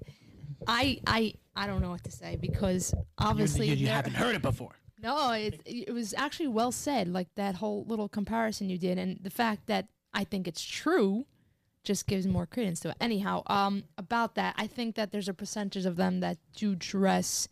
[0.66, 4.36] I I I don't know what to say because obviously you, you, you haven't heard
[4.36, 4.76] it before.
[5.00, 7.08] No, it it was actually well said.
[7.08, 11.26] Like that whole little comparison you did, and the fact that I think it's true,
[11.84, 12.96] just gives more credence to it.
[13.00, 17.48] Anyhow, um, about that, I think that there's a percentage of them that do dress,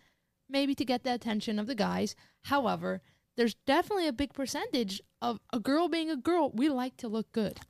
[0.49, 2.17] maybe to get the attention of the guys.
[2.45, 3.01] However,
[3.37, 6.51] there's definitely a big percentage of a girl being a girl.
[6.51, 7.61] We like to look good,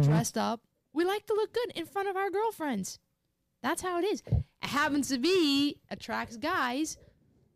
[0.00, 0.62] dressed up.
[0.92, 2.98] We like to look good in front of our girlfriends.
[3.62, 4.22] That's how it is.
[4.26, 6.96] It happens to be attracts guys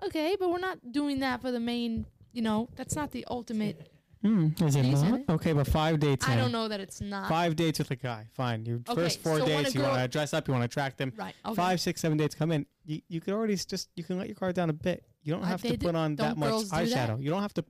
[0.07, 2.07] okay, but we're not doing that for the main.
[2.33, 3.91] You know, that's not the ultimate.
[4.21, 5.21] Hmm, is it not?
[5.29, 6.27] Okay, but five dates.
[6.27, 6.39] I in.
[6.41, 7.29] don't know that it's not.
[7.29, 8.27] Five dates with a guy.
[8.33, 8.67] Fine.
[8.67, 10.53] Your Okay, first four so when a dates, you girl- want to dress up, you
[10.55, 11.13] want to attract them.
[11.17, 11.37] Right.
[11.47, 11.55] Okay.
[11.55, 12.67] Five, six, seven dates come in.
[12.85, 15.05] You, you could already s- just you can let your guard down a bit.
[15.23, 17.11] You don't Uh, have they to do- put on that don't much girls do that?
[17.11, 17.23] eyeshadow.
[17.23, 17.65] You don't have to.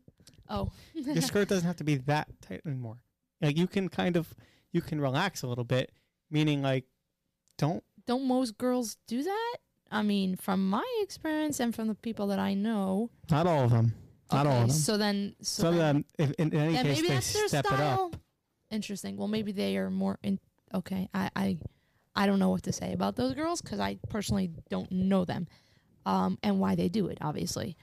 [0.49, 0.73] Oh.
[0.95, 2.97] Your skirt doesn't have to be that tight anymore.
[3.43, 4.35] Like you can kind of
[4.73, 5.93] you can relax a little bit.
[6.31, 6.87] Meaning like,
[7.59, 9.57] don't don't most girls do that?
[9.91, 13.11] I mean, from my experience and from the people that I know.
[13.31, 13.95] not all of them.
[14.33, 14.71] Not all of them.
[14.71, 17.65] So then, so Some then, if, in, in any case, maybe they that's their step
[17.67, 17.79] it up.
[17.79, 18.13] style.
[18.71, 19.17] Interesting.
[19.17, 20.39] Well, maybe they are more in.
[20.75, 21.59] Okay, I I,
[22.15, 25.49] I don't know what to say about those girls because I personally don't know them,
[26.05, 27.17] um, and why they do it.
[27.23, 27.75] Obviously,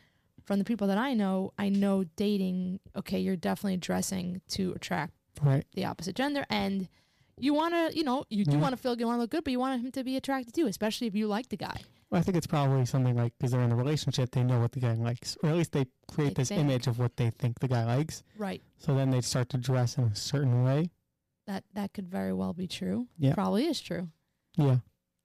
[0.45, 2.79] from the people that I know, I know dating.
[2.95, 5.65] Okay, you're definitely dressing to attract Right.
[5.73, 6.87] the opposite gender and
[7.37, 8.61] you want to you know you do Yeah.
[8.61, 10.15] want to feel good you want to look good but you want him to be
[10.15, 11.81] attracted to you especially if you like the guy
[12.15, 14.71] Well, I think it's probably something like because they're in a relationship, they know what
[14.71, 16.61] the guy likes, or at least they create They this think.
[16.61, 18.23] image of what they think the guy likes.
[18.37, 20.91] right So then they start to dress in a certain way.
[21.45, 23.33] that that could very well be true Yeah.
[23.33, 24.07] probably is true
[24.55, 24.77] Yeah.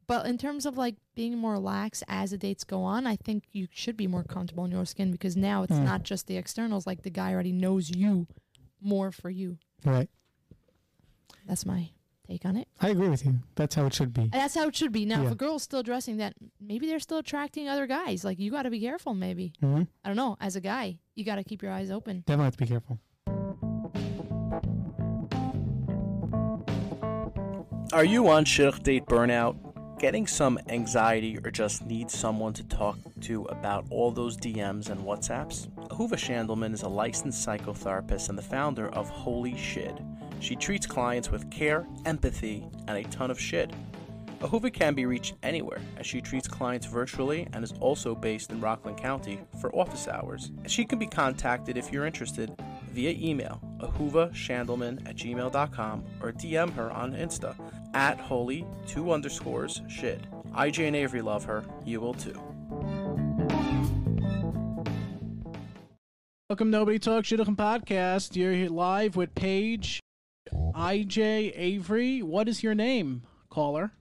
[0.09, 3.45] but in terms of like being more lax as the dates go on i think
[3.53, 5.85] you should be more comfortable in your skin because now it's Mm.
[5.85, 8.27] not just the externals like the guy already knows you
[8.83, 10.11] more for you Right.
[11.47, 11.91] that's my
[12.31, 13.35] take on it I agree with you.
[13.57, 14.29] That's how it should be.
[14.33, 17.19] That's how it should be now if a girl's still dressing that maybe they're still
[17.19, 20.55] attracting other guys like you got to be careful maybe hmm i don't know as
[20.57, 22.99] a guy you got to keep your eyes open Definitely have to be careful.
[27.93, 29.57] Are you on shidduch date burnout?
[29.99, 35.01] Getting some anxiety or just need someone to talk to about all those DMs and
[35.01, 35.69] WhatsApps?
[35.89, 40.03] Ahuva Shandelman is a licensed psychotherapist and the founder of Holy Shid,
[40.41, 43.71] She treats clients with care, empathy, and a ton of shit.
[44.41, 48.61] Ahuva can be reached anywhere, as she treats clients virtually and is also based in
[48.61, 50.51] Rockland County for office hours.
[50.67, 52.51] She can be contacted if you're interested
[52.91, 57.55] via email, ahuvashandelman at gmail.com, or DM her on Insta
[57.93, 60.27] at holy two underscores shid.
[60.57, 61.63] IJ and Avery love her.
[61.85, 62.41] You will too.
[66.49, 68.35] Welcome, Nobody Talks Shidduchim Podcast.
[68.35, 70.01] You're here live with Paige,
[70.53, 72.23] IJ, Avery.
[72.23, 73.93] What is your name, caller?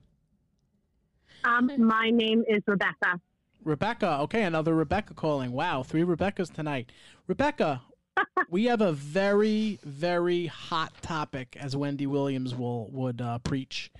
[1.43, 3.19] Um, my name is Rebecca.
[3.63, 4.19] Rebecca.
[4.21, 5.51] Okay, another Rebecca calling.
[5.51, 6.91] Wow, three Rebeccas tonight.
[7.27, 7.81] Rebecca,
[8.49, 13.91] we have a very, very hot topic, as Wendy Williams will would uh, preach,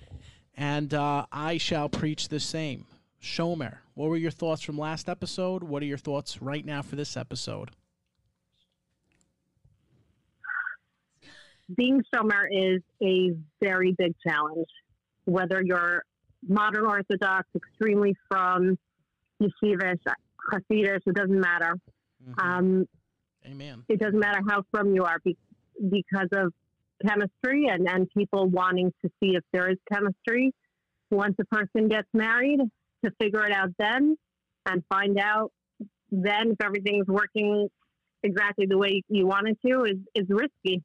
[0.56, 2.86] and uh, I shall preach the same.
[3.22, 5.62] Shomer, what were your thoughts from last episode?
[5.62, 7.70] What are your thoughts right now for this episode?
[11.76, 14.68] Being Shomer is a very big challenge.
[15.24, 16.02] Whether you're
[16.46, 18.78] modern Orthodox, extremely frum
[19.40, 20.00] yeshivish,
[20.52, 21.74] Hasidus, it doesn't matter.
[22.38, 22.86] Um,
[23.46, 23.84] Amen.
[23.88, 25.38] it doesn't matter how frum you are be-
[25.78, 26.52] because of
[27.06, 30.52] chemistry and, and people wanting to see if there is chemistry.
[31.10, 32.60] Once a person gets married,
[33.04, 34.16] to figure it out then
[34.66, 35.52] and find out
[36.10, 37.68] then if everything's working
[38.22, 40.82] exactly the way you want it to is, is risky.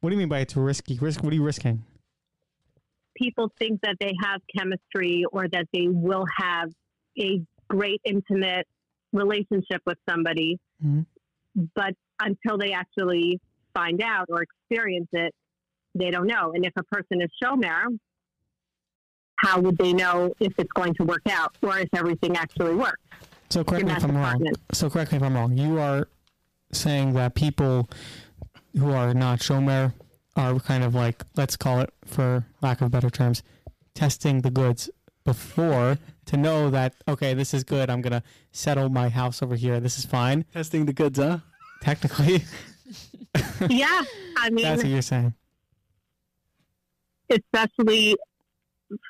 [0.00, 0.98] What do you mean by it's risky?
[0.98, 1.22] Risk?
[1.22, 1.84] What are you risking?
[3.16, 6.70] People think that they have chemistry or that they will have
[7.18, 8.66] a great intimate
[9.12, 11.06] relationship with somebody, Mhm.
[11.74, 13.40] but until they actually
[13.74, 15.34] find out or experience it,
[15.94, 16.52] they don't know.
[16.52, 17.98] And if a person is shomer,
[19.36, 23.00] how would they know if it's going to work out or if everything actually works?
[23.48, 24.46] So correct me if I'm wrong.
[24.72, 25.56] So correct me if I'm wrong.
[25.56, 26.08] You are
[26.72, 27.88] saying that people
[28.78, 29.92] who are not shomer
[30.36, 33.42] are kind of like let's call it, for lack of better terms,
[33.94, 34.90] testing the goods
[35.24, 37.88] before to know that okay, this is good.
[37.90, 38.22] I'm gonna
[38.52, 39.80] settle my house over here.
[39.80, 40.44] This is fine.
[40.52, 41.38] Testing the goods, huh?
[41.80, 42.44] Technically,
[43.68, 44.02] yeah,
[44.38, 45.34] I mean, that's what you're saying.
[47.30, 48.16] especially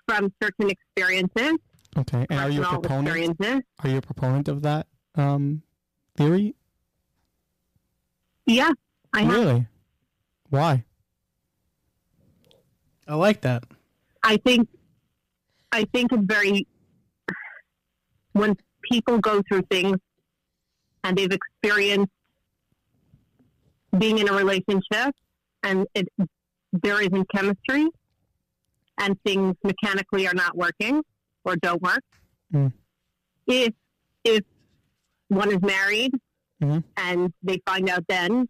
[0.09, 1.59] from certain experiences,
[1.97, 3.41] Okay, and are you a proponent?
[3.83, 5.63] Are you a proponent of that um,
[6.17, 6.55] theory?
[8.47, 8.71] Yeah,
[9.17, 9.33] I have.
[9.33, 9.67] Really?
[10.51, 10.85] Why?
[13.09, 13.65] I like that.
[14.23, 14.69] I think
[15.73, 16.67] I think it's very
[18.33, 18.55] when
[18.91, 19.97] people go through things
[21.05, 22.13] and they've experienced
[23.99, 25.15] being in a relationship
[25.63, 26.07] and it
[26.73, 27.87] there isn't chemistry
[28.99, 31.03] and things mechanically are not working
[31.45, 32.03] or don't work.
[32.53, 32.73] Mm.
[33.47, 33.73] If
[34.25, 34.43] if
[35.29, 36.13] one is married
[36.63, 36.83] Mhm.
[36.97, 38.49] and they find out then,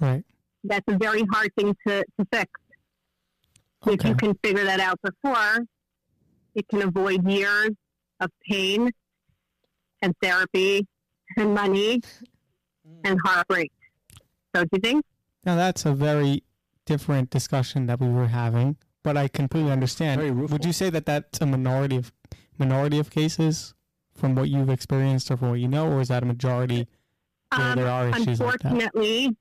[0.00, 0.24] Right.
[0.64, 2.50] that's a very hard thing to, to fix.
[3.86, 5.64] If you can figure that out before,
[6.54, 7.70] it can avoid years
[8.20, 8.90] of pain
[10.02, 10.86] and therapy
[11.36, 12.00] and money
[13.04, 13.70] and heartbreak.
[14.54, 15.04] So, do you think?
[15.44, 16.42] Now that's a very
[16.84, 20.50] different discussion that we were having, but I completely understand.
[20.50, 22.12] Would you say that that's a minority of
[22.58, 23.74] minority of cases
[24.14, 26.88] from what you've experienced or from what you know, or is that a majority
[27.52, 28.72] Um, there are issues like that?
[28.72, 29.36] unfortunately,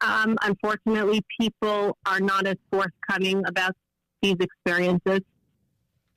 [0.00, 3.72] um, unfortunately, people are not as forthcoming about
[4.22, 5.20] these experiences,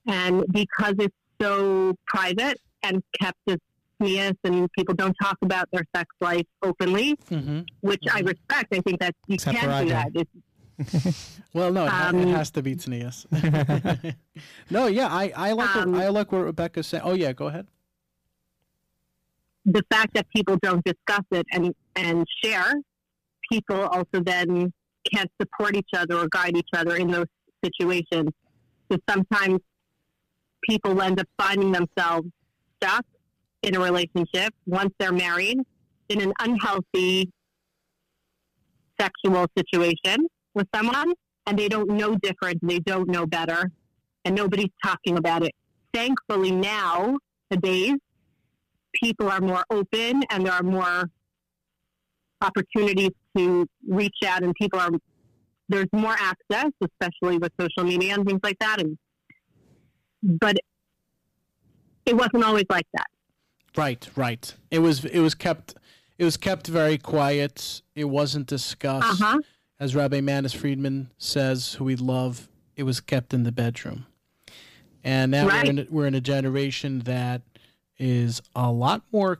[0.07, 3.57] and because it's so private and kept as
[4.01, 7.61] Tznius and people don't talk about their sex life openly, Mm-hmm.
[7.82, 8.73] which I respect.
[8.73, 10.27] I think that you Except can do that.
[11.53, 13.25] Well, no, it, ha- it Um, has to be Tznius.
[14.69, 17.03] no, yeah, I, I like Um, what, I like what Rebecca's saying.
[17.05, 17.67] Oh yeah, go ahead.
[19.65, 22.73] the fact that people don't discuss it and, and share,
[23.52, 24.72] people also then
[25.14, 27.26] can't support each other or guide each other in those
[27.64, 28.30] situations.
[28.91, 29.60] So sometimes
[30.68, 32.28] people end up finding themselves
[32.78, 33.06] stuck
[33.64, 35.60] in a relationship once they're married
[36.10, 37.30] in an unhealthy
[39.00, 41.14] sexual situation with someone
[41.45, 43.72] and they don't know different, they don't know better,
[44.26, 45.54] and nobody's talking about it.
[45.93, 47.18] Thankfully, now,
[47.50, 47.95] nowadays,
[48.93, 51.10] people are more open and there are more
[52.41, 54.89] opportunities to reach out and people are
[55.69, 58.97] there's more access especially with social media and things like that and
[60.23, 60.55] but
[62.05, 63.07] it wasn't always like that
[63.77, 64.51] Right, right.
[64.71, 65.75] It was it was kept
[66.17, 67.82] it was kept very quiet.
[67.95, 69.21] It wasn't discussed.
[69.21, 69.38] uh-huh
[69.80, 74.07] As Rabbi Manis Friedman says, who we love, it was kept in the bedroom.
[75.03, 75.63] And now Right.
[75.63, 77.43] we're, in we're in a generation that
[77.99, 79.39] is a lot more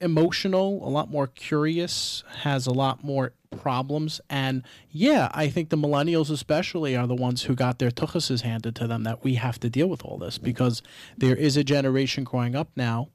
[0.00, 4.20] emotional, a lot more curious, has a lot more problems.
[4.28, 8.76] And yeah, I think the millennials especially are the ones who got their tuchuses handed
[8.76, 10.82] to them that we have to deal with all this because
[11.16, 13.08] there is a generation growing up now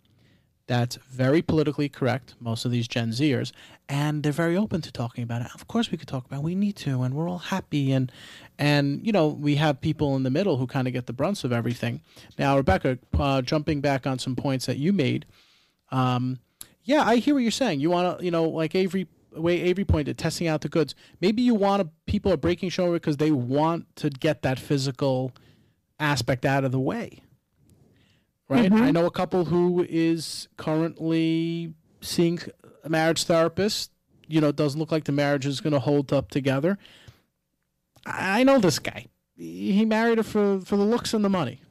[0.66, 3.52] that's very politically correct, most of these Gen Zers,
[3.90, 5.50] and they're very open to talking about it.
[5.54, 6.44] Of course we could talk about it.
[6.44, 8.12] we need to and we're all happy and
[8.58, 11.44] and you know, we have people in the middle who kind of get the brunts
[11.44, 12.02] of everything.
[12.38, 15.26] Now, Rebecca, uh, jumping back on some points that you made,
[15.92, 16.40] um,
[16.84, 17.80] yeah, I hear what you're saying.
[17.80, 20.96] You want to, you know, like Avery way Avery pointed, testing out the goods.
[21.22, 25.32] Maybe you want to, people are breaking shomer because they want to get that physical
[26.00, 27.24] aspect out of the way.
[28.50, 28.72] Right?
[28.72, 28.84] Mm-hmm.
[28.84, 32.40] I know a couple who is currently seeing
[32.84, 33.92] a marriage therapist.
[34.28, 36.78] You know, it doesn't look like the marriage is going to hold up together.
[38.06, 39.08] I I know this guy.
[39.36, 41.62] He married her for, for the looks and the money.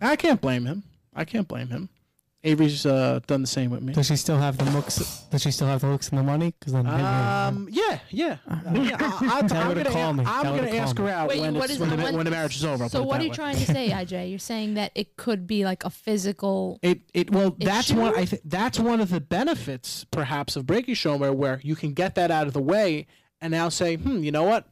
[0.00, 0.84] I can't blame him.
[1.14, 1.88] I can't blame him.
[2.46, 3.92] Avery's uh, done the same with me.
[3.92, 4.96] Does she still have the looks?
[5.30, 6.54] Does she still have the looks and the money?
[6.58, 8.36] Because then maybe- Um, yeah, yeah.
[8.48, 10.24] Uh, yeah I, I, Tell I'm to gonna, call me.
[10.26, 12.56] I'm gonna ask her out Wait, when, what it's, when, the the, when the marriage
[12.56, 12.84] is over.
[12.84, 13.34] I'll So what are you way.
[13.36, 14.30] trying to say, IJ?
[14.30, 16.78] You're saying that it could be like a physical.
[16.82, 20.94] It it well that's one I think that's one of the benefits perhaps of breaking
[20.94, 23.06] shomer where you can get that out of the way
[23.40, 24.66] and now say hmm you know what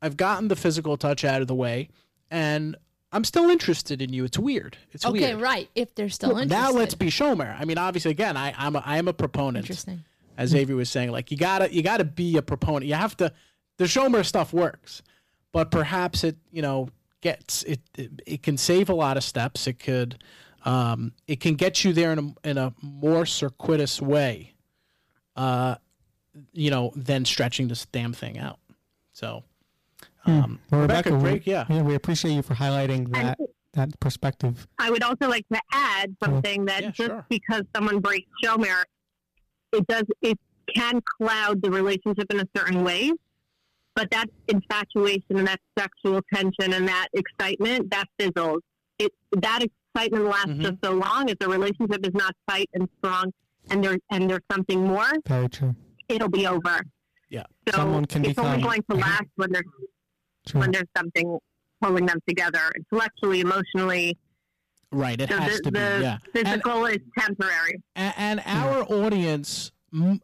[0.00, 1.88] I've gotten the physical touch out of the way
[2.30, 2.76] and
[3.10, 4.24] I'm still interested in you.
[4.24, 4.76] It's weird.
[4.92, 5.16] It's weird.
[5.16, 5.42] Okay, weird.
[5.42, 5.70] right.
[5.74, 6.50] If they're still interested.
[6.50, 7.58] Now let's be shomer.
[7.58, 9.64] I mean, obviously, again, I, I'm a, I am a proponent.
[9.64, 10.04] Interesting.
[10.36, 12.86] as Xavier was saying, like you gotta you gotta be a proponent.
[12.86, 13.32] You have to.
[13.78, 15.02] The Shomer stuff works,
[15.52, 16.88] but perhaps it you know
[17.20, 17.80] gets it.
[17.96, 19.66] It, it can save a lot of steps.
[19.66, 20.22] It could.
[20.64, 24.54] Um, it can get you there in a in a more circuitous way.
[25.34, 25.76] Uh,
[26.52, 28.58] you know, than stretching this damn thing out.
[29.12, 29.44] So,
[30.26, 31.64] um, Well, Rebecca, we- yeah.
[31.68, 33.38] yeah, we appreciate you for highlighting that
[33.74, 34.66] that perspective.
[34.78, 37.26] I would also like to add something that Yeah, just sure.
[37.28, 38.82] because someone breaks Shomer,
[39.72, 40.38] it does it
[40.74, 43.12] can cloud the relationship in a certain way.
[43.94, 48.60] But that infatuation and that sexual tension and that excitement that fizzles.
[48.98, 50.62] It that excitement lasts Mhm.
[50.62, 51.28] just so long.
[51.28, 53.32] If the relationship is not tight and strong,
[53.70, 55.74] and there and there's something more, Very true.
[56.08, 56.80] it'll be over.
[57.28, 57.44] Yeah.
[57.68, 59.64] So Someone can it's only going to last when there's
[60.48, 60.60] True.
[60.60, 61.38] when there's something
[61.80, 64.18] pulling them together intellectually, emotionally.
[64.90, 65.20] right.
[65.20, 65.78] It So has the, to be.
[65.78, 66.18] the Yeah.
[66.32, 67.80] physical is temporary.
[67.94, 69.70] and, and our audience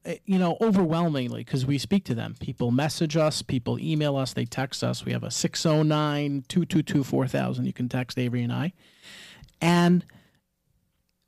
[0.04, 4.32] eh, you know overwhelmingly because we speak to them people message us people email us
[4.34, 8.72] they text us we have a 609-222-4000 you can text avery and i
[9.62, 10.04] and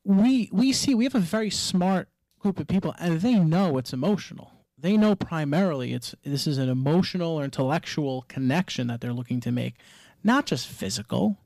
[0.04, 3.92] we we see we have a very smart group of people and they know it's
[3.94, 9.40] emotional they know primarily it's this is an emotional or intellectual connection that they're looking
[9.40, 9.74] to make
[10.22, 11.38] not just physical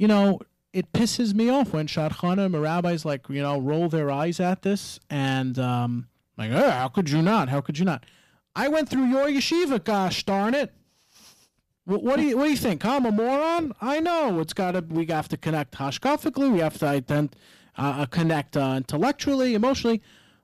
[0.00, 0.40] you know,
[0.72, 4.62] it pisses me off when Shadchanim or rabbis like, you know, roll their eyes at
[4.62, 7.50] this and um like, oh, how could you not?
[7.50, 8.06] How could you not?
[8.56, 10.72] I went through your yeshiva, gosh darn it.
[11.84, 12.82] What, what do you what do you think?
[12.82, 13.74] I'm a moron?
[13.82, 14.80] I know it's got to.
[14.80, 16.50] We have to connect hashkafically.
[16.50, 17.32] We have to ident,
[17.76, 20.00] uh, connect uh, intellectually, emotionally.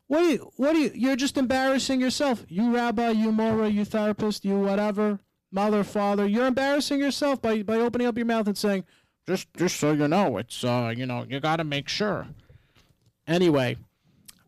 [0.09, 0.51] What do you?
[0.57, 0.91] What do you?
[0.95, 2.45] You're just embarrassing yourself.
[2.49, 5.19] You rabbi, you mora, you therapist, you whatever,
[5.51, 6.27] mother, father.
[6.27, 8.85] You're embarrassing yourself by by opening up your mouth and saying,
[9.27, 12.29] just just so you know, it's uh, you know, you got to make sure.
[13.27, 13.77] Anyway,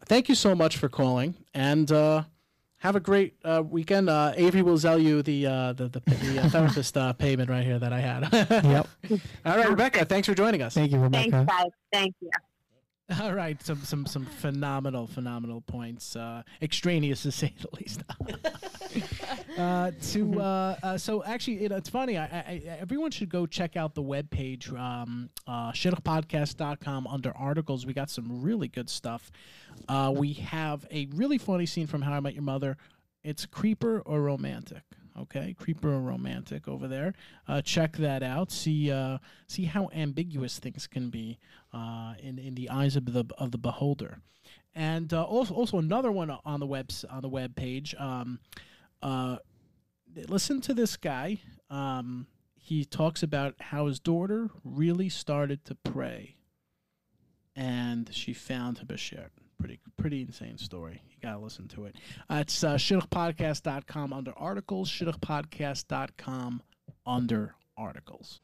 [0.07, 1.91] thank you so much for calling and.
[1.93, 2.23] uh
[2.81, 4.09] have a great uh, weekend.
[4.09, 7.65] Uh, Avery will sell you the uh, the, the, the uh, therapist uh, payment right
[7.65, 8.29] here that I had.
[8.65, 8.89] Yep.
[9.45, 10.75] All right, Rebecca, thanks for joining us.
[10.75, 11.23] Thank you, Rebecca.
[11.29, 11.63] Thanks, Rebecca.
[11.65, 11.71] guys.
[11.93, 12.31] Thank you.
[13.23, 18.03] All right, some some some phenomenal phenomenal points, uh, extraneous to say the least.
[19.59, 22.19] uh, to uh, uh, so actually, know, it's funny.
[22.19, 27.87] I, I, everyone should go check out the webpage, um, uh, shidduchpodcast.com under articles.
[27.87, 29.33] We got some really good stuff.
[29.89, 32.77] Uh, we have a really funny scene from How I Met Your Mother.
[33.25, 34.83] It's creeper or romantic.
[35.19, 37.13] Okay, creeper or romantic over there.
[37.49, 38.53] Uh, check that out.
[38.53, 41.39] See uh, see how ambiguous things can be
[41.79, 44.19] uh, in in the eyes of the of the beholder.
[44.75, 47.95] And uh, also also another one on the webs on the web page.
[47.99, 48.41] Um,
[49.03, 49.37] uh,
[50.29, 51.41] listen to this guy.
[51.71, 56.37] Um, he talks about how his daughter really started to pray,
[57.57, 59.29] and she found Habashir.
[59.59, 61.03] Pretty pretty insane story.
[61.11, 61.97] You gotta listen to it.
[62.31, 64.91] It's uh, shidduchpodcast.com under articles.
[64.91, 66.63] Shidduchpodcast.com
[67.07, 68.41] under articles.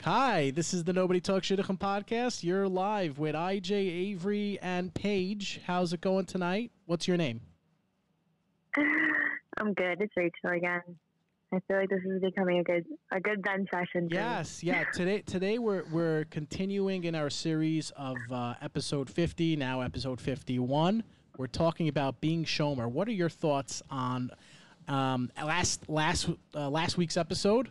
[0.00, 2.42] Hi, this is the Nobody Talks Shidduchim podcast.
[2.42, 5.60] You're live with IJ, Avery, and Paige.
[5.64, 6.72] How's it going tonight?
[6.86, 7.40] What's your name?
[8.76, 10.00] I'm good.
[10.00, 10.82] It's Rachel again.
[11.52, 14.08] I feel like this is becoming a good a good Ben session.
[14.10, 14.84] Yes, yeah.
[14.92, 19.54] Today, today we're we're continuing in our series of uh, episode fifty.
[19.54, 21.04] Now, episode fifty-one.
[21.36, 22.90] We're We're talking about being Shomer.
[22.90, 24.30] What are your thoughts on
[24.88, 27.68] um, last last uh, last week's episode?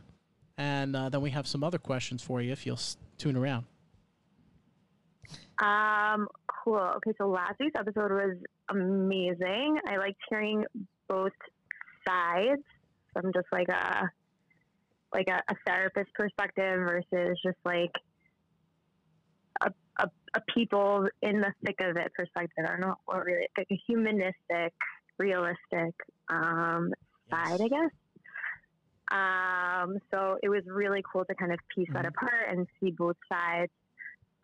[0.61, 3.65] And uh, then we have some other questions for you if you'll s- tune around.
[5.57, 6.27] Um,
[6.63, 6.77] cool.
[6.97, 8.37] Okay, so last week's episode was
[8.69, 9.79] amazing.
[9.87, 10.63] I liked hearing
[11.09, 11.31] both
[12.07, 12.61] sides
[13.11, 14.07] from just like a
[15.11, 17.91] like a, a therapist perspective versus just like
[19.61, 22.65] a, a, a people in the thick of it perspective.
[22.65, 24.73] I don't know what really like a humanistic,
[25.17, 25.95] realistic
[26.29, 26.93] um,
[27.31, 27.91] side, I guess.
[29.11, 33.17] Um, so it was really cool to kind of piece that apart and see both
[33.27, 33.71] sides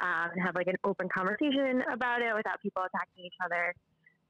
[0.01, 3.73] um, and have like an open conversation about it without people attacking each other.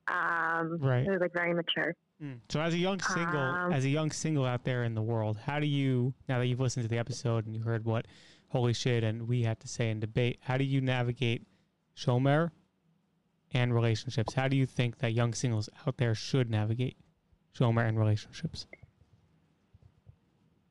[0.07, 1.05] Um, Right.
[1.05, 1.95] It was like very mature.
[2.49, 5.37] So as a young single, Um, as a young single out there in the world,
[5.37, 8.07] how do you now that you've listened to the episode and you heard what
[8.49, 11.45] holy shit and we had to say in debate, how do you navigate
[11.95, 12.51] shomer
[13.53, 14.33] and relationships?
[14.33, 16.97] How do you think that young singles out there should navigate
[17.53, 18.65] shomer and relationships?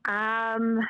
[0.06, 0.80] Um,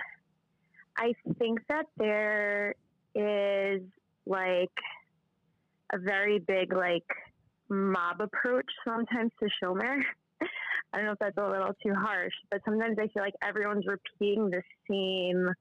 [0.99, 2.75] I think that there
[3.15, 3.83] is
[4.27, 4.71] like
[5.93, 7.07] a very big like
[7.69, 10.01] mob approach sometimes to Shomer.
[10.93, 13.87] I don't know if that's a little too harsh, but sometimes I feel like everyone's
[13.87, 15.53] repeating the same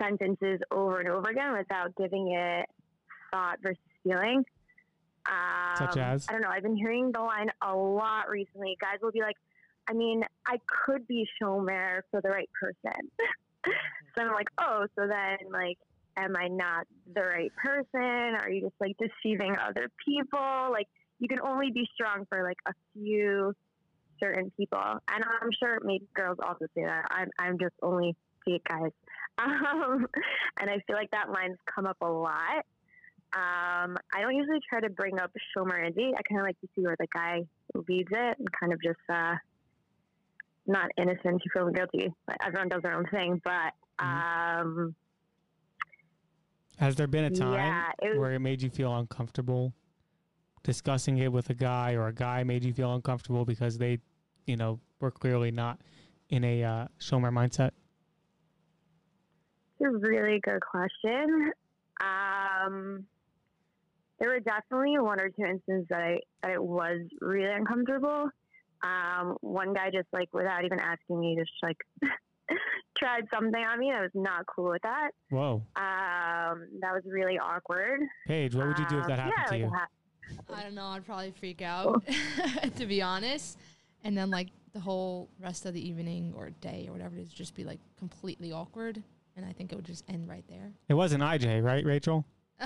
[0.00, 2.66] sentences over and over again without giving it
[3.30, 4.44] thought versus feeling.
[5.26, 6.26] Um, Such as?
[6.28, 6.48] I don't know.
[6.48, 8.76] I've been hearing the line a lot recently.
[8.80, 9.36] Guys will be like,
[9.88, 13.10] I mean, I could be Shomer for the right person.
[13.64, 15.78] so I'm like, oh, so then, like,
[16.16, 18.36] am I not the right person?
[18.40, 20.70] Are you just, like, deceiving other people?
[20.70, 20.86] Like,
[21.18, 23.54] you can only be strong for, like, a few
[24.20, 24.78] certain people.
[24.78, 27.06] And I'm sure maybe girls also say that.
[27.10, 28.14] I'm, I'm just only
[28.46, 28.90] date guys.
[29.38, 30.06] Um,
[30.60, 32.66] and I feel like that line's come up a lot.
[33.32, 36.12] Um, I don't usually try to bring up Shomer energy.
[36.14, 37.44] I kind of like to see where the guy
[37.88, 39.36] leads it and kind of just uh,
[40.70, 42.12] not innocent to feeling guilty.
[42.44, 43.40] Everyone does their own thing.
[43.44, 44.94] But um,
[46.78, 49.72] Has there been a time Yeah, it was- where it made you feel uncomfortable
[50.62, 53.98] discussing it with a guy, or a guy made you feel uncomfortable because they,
[54.46, 55.80] you know, were clearly not
[56.28, 57.70] in a uh, shomer mindset?
[59.80, 61.50] It's a really good question.
[62.02, 63.06] Um,
[64.18, 68.28] there were definitely one or two instances that I that it was really uncomfortable.
[68.82, 71.76] Um, one guy just like without even asking me, just like
[72.98, 73.92] tried something on me.
[73.92, 75.10] I was not cool with that.
[75.30, 78.00] Whoa, Um, that was really awkward.
[78.26, 79.70] Paige, what would you do if that Um, happened yeah, to like you?
[79.70, 80.86] ha- I don't know.
[80.86, 82.02] I'd probably freak out,
[82.76, 83.58] to be honest.
[84.04, 87.28] And then like the whole rest of the evening or day or whatever it is,
[87.28, 89.02] just be like completely awkward.
[89.36, 90.72] And I think it would just end right there.
[90.88, 92.24] It wasn't IJ, right, Rachel?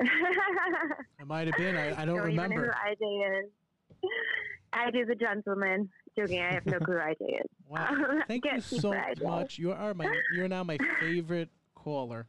[0.00, 1.76] It might have been.
[1.76, 2.74] I, I don't even know remember.
[2.98, 3.50] who IJ is.
[4.86, 5.88] IJ is a gentleman.
[6.16, 7.46] Joking, I have no clue who IJ is.
[7.68, 8.20] Wow.
[8.28, 9.58] Thank you so much.
[9.58, 12.26] You are my you're now my favorite caller.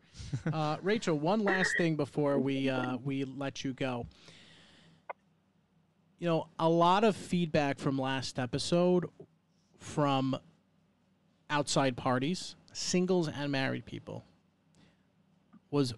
[0.52, 4.06] Uh, Rachel, one last thing before we uh, we let you go.
[6.20, 9.06] You know, a lot of feedback from last episode
[9.78, 10.38] from
[11.50, 14.24] outside parties, singles and married people,
[15.72, 15.94] was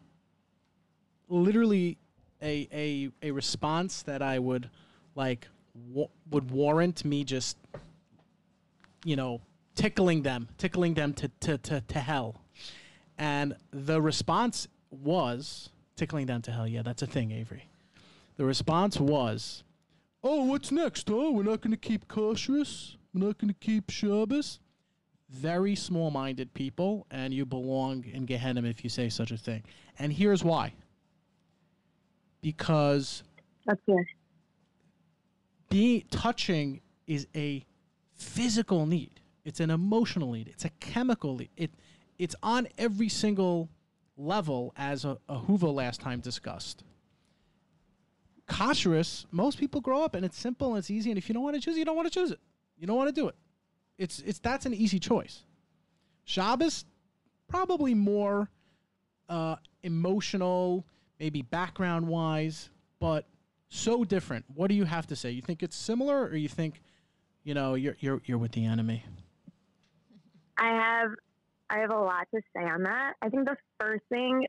[1.30, 1.98] literally
[2.42, 4.70] a a, a response that I would
[5.16, 7.58] like wa- would warrant me just
[9.06, 9.40] you know,
[9.76, 12.42] tickling them, tickling them to, to, to, to hell.
[13.18, 16.68] And the response was tickling them to hell.
[16.68, 17.70] Yeah, that's a thing, Avery.
[18.36, 19.64] The response was,
[20.24, 21.32] oh, what's next, huh?
[21.32, 22.96] We're not going to keep kashrus?
[23.14, 24.60] We're not going to keep Shabbos?
[25.30, 29.64] Very small minded people, and you belong in Gehenna if you say such a thing.
[29.98, 30.74] And here's why.
[32.42, 33.24] Because
[33.86, 34.06] good.
[35.70, 37.66] Being touching is a
[38.14, 39.20] physical need.
[39.44, 40.48] It's an emotional need.
[40.48, 41.50] It's a chemical need.
[41.58, 41.72] It
[42.18, 43.70] it's on every single
[44.18, 46.84] level as a, Ahuva last time discussed.
[48.48, 51.12] Kashrus, most people grow up and it's simple and it's easy.
[51.12, 52.40] And if you don't want to choose it, you don't want to choose it.
[52.78, 53.36] You don't want to do it.
[53.98, 55.44] It's it's that's an easy choice.
[56.26, 56.86] Shabbos,
[57.48, 58.50] probably more
[59.30, 60.86] uh, emotional,
[61.20, 63.26] maybe background wise, but
[63.70, 64.46] so different.
[64.54, 65.32] What do you have to say?
[65.32, 66.82] You think it's similar, or you think,
[67.44, 69.04] you know, you're you're you're with the enemy?
[70.58, 71.12] I have
[71.70, 73.14] I have a lot to say on that.
[73.22, 74.46] I think the first thing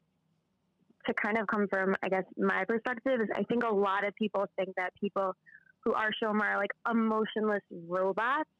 [1.06, 4.14] to kind of come from, I guess, my perspective is I think a lot of
[4.16, 5.34] people think that people
[5.80, 8.50] who are Shomer are like emotionless robots.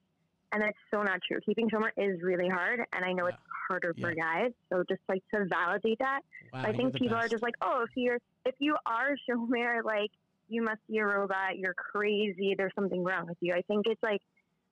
[0.52, 1.40] And that's so not true.
[1.44, 2.80] Keeping Shomer is really hard.
[2.92, 3.36] And I know it's
[3.68, 4.52] harder for guys.
[4.72, 6.20] So just like to validate that,
[6.52, 10.10] Wow, I think people are just like, oh, if you're, if you are Shomer, like
[10.48, 13.54] you must be a robot, you're crazy, there's something wrong with you.
[13.54, 14.20] I think it's like,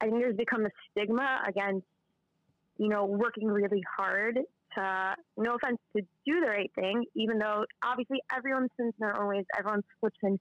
[0.01, 1.87] I think there's become a stigma against,
[2.79, 4.39] you know, working really hard
[4.75, 9.21] to, no offense, to do the right thing, even though obviously everyone sins in their
[9.21, 10.39] own ways, everyone slips in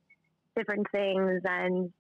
[0.56, 1.92] different things, and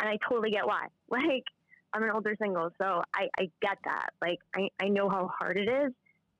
[0.00, 0.86] and I totally get why.
[1.10, 1.44] Like,
[1.92, 4.10] I'm an older single, so I, I get that.
[4.22, 5.92] Like, I, I know how hard it is,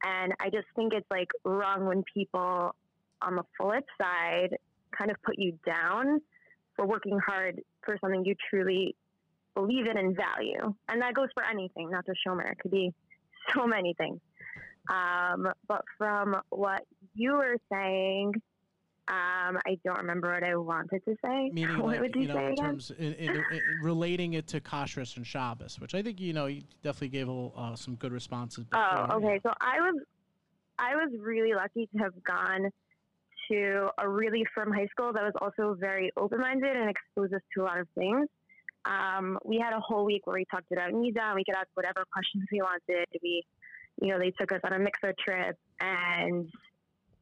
[0.04, 2.74] and I just think it's like wrong when people
[3.20, 4.56] on the flip side
[4.96, 6.20] kind of put you down
[6.76, 8.94] for working hard for something you truly
[9.54, 10.74] believe in and value.
[10.88, 12.50] And that goes for anything, not just Shomer.
[12.50, 12.92] It could be
[13.54, 14.20] so many things.
[14.88, 16.82] Um, but from what
[17.14, 18.32] you were saying,
[19.08, 21.50] um, I don't remember what I wanted to say.
[21.52, 22.64] Meaning, what like, would you, you know, say in again?
[22.64, 26.46] terms in, in, in relating it to Kashrus and Shabbos, which I think you know
[26.46, 28.66] you definitely gave a uh, some good responses.
[28.72, 29.40] Oh, okay.
[29.42, 30.02] So I was,
[30.78, 32.70] I was really lucky to have gone
[33.50, 37.62] to a really firm high school that was also very open-minded and exposed us to
[37.62, 38.26] a lot of things.
[38.86, 41.68] Um, we had a whole week where we talked about Nida, and we could ask
[41.74, 43.06] whatever questions we wanted.
[43.22, 43.42] We,
[44.00, 46.48] you know, they took us on a mikvah trip, and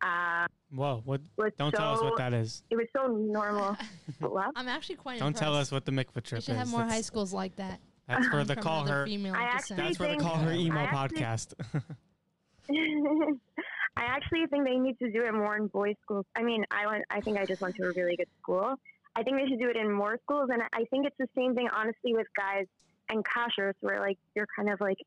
[0.01, 1.03] uh, Whoa!
[1.05, 1.21] What?
[1.37, 2.63] was Don't so, tell us what that is.
[2.71, 3.77] It was so normal.
[4.21, 4.53] what?
[4.55, 6.59] I'm actually quite Don't tell us what the mikvah We trip should is.
[6.59, 7.81] have more that's, high schools like that.
[8.07, 9.05] That's for the call her.
[9.07, 9.81] female I descent.
[9.81, 11.55] actually That's for the call her emo I actually- podcast.
[13.99, 16.25] I actually think they need to do it more in boys' schools.
[16.37, 17.05] I mean, I went.
[17.11, 18.77] I think I just went to a really good school.
[19.17, 21.55] I think they should do it in more schools, and I think it's the same
[21.57, 22.67] thing, honestly, with guys
[23.11, 24.99] and kashrus, where like you're kind of like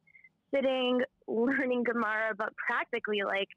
[0.54, 3.48] sitting learning Gemara, but practically like,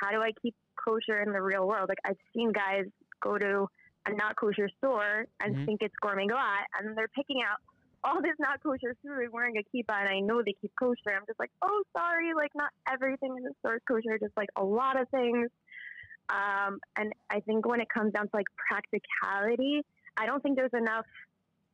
[0.00, 1.90] how do I keep kosher in the real world?
[1.90, 2.86] Like I've seen guys
[3.22, 3.66] go to
[4.06, 5.66] a not kosher store and Mhm.
[5.66, 7.58] think it's gourmet glatt, and they're picking out
[8.02, 11.14] all this not kosher food wearing a kippah, and I know they keep kosher.
[11.14, 14.48] I'm just like, oh, sorry, like not everything in the store is kosher, just like
[14.56, 15.50] a lot of things.
[16.28, 19.82] Um, and I think when it comes down to like practicality,
[20.16, 21.06] I don't think there's enough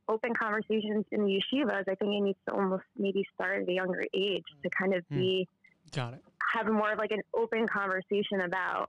[0.09, 1.83] open conversations in the yeshivas.
[1.89, 5.05] I think it needs to almost maybe start at a younger age to kind of
[5.11, 5.19] Hmm.
[5.19, 5.49] be
[5.93, 6.23] Got it.
[6.55, 8.89] have more of like an open conversation about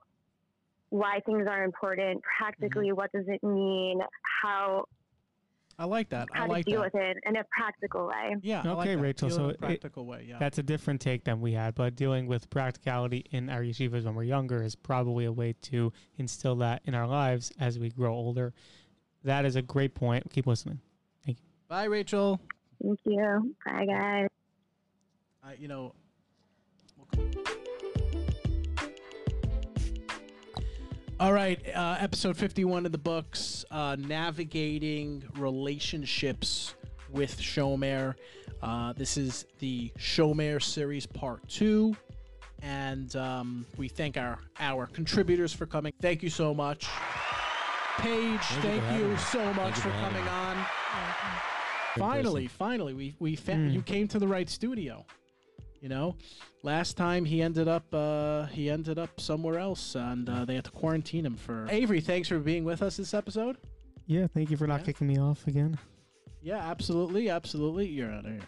[0.90, 4.00] why things are important, practically what does it mean,
[4.42, 4.86] how
[5.80, 6.28] I like that.
[6.34, 6.94] I how like to deal that.
[6.94, 8.36] with it in a practical way.
[8.42, 8.62] Yeah.
[8.66, 9.02] I like Okay, that.
[9.02, 10.26] Rachel, Deal in so a it- practical way.
[10.28, 10.40] Yeah.
[10.40, 14.16] That's a different take than we had, but dealing with practicality in our yeshivas when
[14.16, 18.14] we're younger is probably a way to instill that in our lives as we grow
[18.14, 18.54] older.
[19.24, 20.30] That is a great point.
[20.32, 20.80] Keep listening.
[21.26, 21.46] Thank you.
[21.68, 22.40] Bye, Rachel.
[22.82, 23.56] Thank you.
[23.66, 24.28] Bye, guys.
[25.44, 25.94] I, you know.
[31.20, 36.76] All right, uh, episode 51 of the books, uh, Navigating Relationships
[37.10, 38.14] with Shomer.
[38.62, 41.96] Uh, this is the Shomer series part two.
[42.62, 45.92] And um, we thank our, our contributors for coming.
[46.02, 46.88] Thank you so much.
[47.98, 50.66] Paige, you for thank having you so much you for for coming on.
[51.98, 53.74] Finally, finally, we we fa- Mm.
[53.74, 55.04] you came to the right studio.
[55.82, 56.16] You know,
[56.64, 60.66] last time he ended up uh, he ended up somewhere else, and uh, they had
[60.66, 61.68] to quarantine him for.
[61.70, 63.58] Avery, thanks for being with us this episode.
[64.08, 64.86] Yeah, thank you for not Yeah.
[64.88, 65.78] kicking me off again.
[66.42, 67.88] Yeah, absolutely, absolutely.
[67.88, 68.42] You're out of here.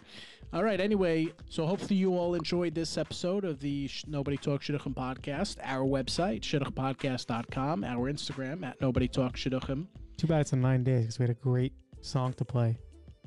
[0.52, 0.80] All right.
[0.80, 5.58] Anyway, so hopefully you all enjoyed this episode of the Sh- Nobody Talks Shidduchim podcast.
[5.62, 7.84] Our website, shidduchpodcast.com.
[7.84, 9.86] Our Instagram at Nobody Talks Shidduchim.
[10.16, 12.78] Too bad it's in nine days because we had a great song to play.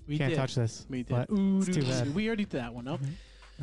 [0.08, 0.36] We Can't did.
[0.38, 0.86] touch this.
[0.90, 1.10] We did.
[1.10, 2.14] but Ooh, it's too bad.
[2.14, 2.86] We already did that one.
[2.86, 3.00] No.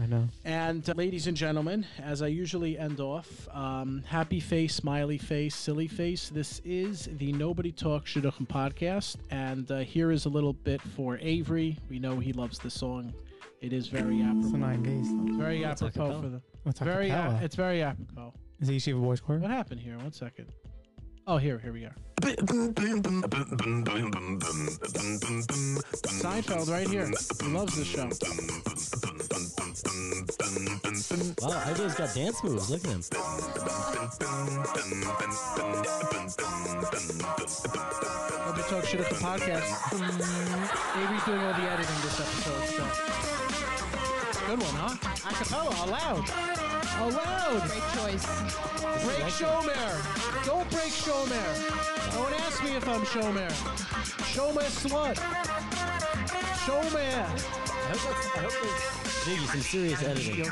[0.01, 0.29] I know.
[0.45, 5.55] And uh, ladies and gentlemen, as I usually end off, um, happy face, smiley face,
[5.55, 6.29] silly face.
[6.29, 11.19] This is the Nobody Talks Shidduchim podcast, and uh, here is a little bit for
[11.21, 11.77] Avery.
[11.89, 13.13] We know he loves the song.
[13.61, 14.57] It is very It's apropos.
[14.57, 15.07] nine days.
[15.11, 16.21] It's very It's apropos acapella.
[16.23, 17.09] for the What's very.
[17.11, 17.41] acapella?
[17.41, 18.33] Uh, it's very apropos.
[18.61, 19.39] Is it Yeshiva Boys Choir?
[19.39, 19.99] What happened here?
[19.99, 20.47] One second.
[21.27, 21.95] Oh, here, here we are.
[26.21, 27.11] Seinfeld, right here.
[27.49, 28.09] Loves this show.
[31.41, 32.71] Wow, Ida's got dance moves.
[32.71, 33.03] Look at him.
[38.47, 39.71] Nobody Talk Shidduchim podcast.
[40.97, 42.65] Avery's doing all the editing this episode.
[42.67, 42.83] So.
[44.47, 44.95] Good one, huh?
[45.29, 46.70] Acapella, aloud.
[47.01, 47.63] Aloud.
[47.67, 48.27] Great choice.
[49.05, 50.45] Break Shomer.
[50.45, 51.49] Don't break Shomer.
[52.13, 53.51] Don't ask me if I'm Shomer.
[54.33, 55.17] Shomer slut.
[56.65, 57.17] Shomer.
[57.83, 60.37] I hope that's, I hope there's Ziggy, some serious editing.
[60.37, 60.45] You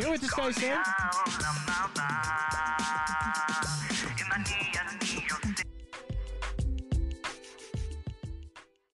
[0.00, 0.78] hear what this guy said?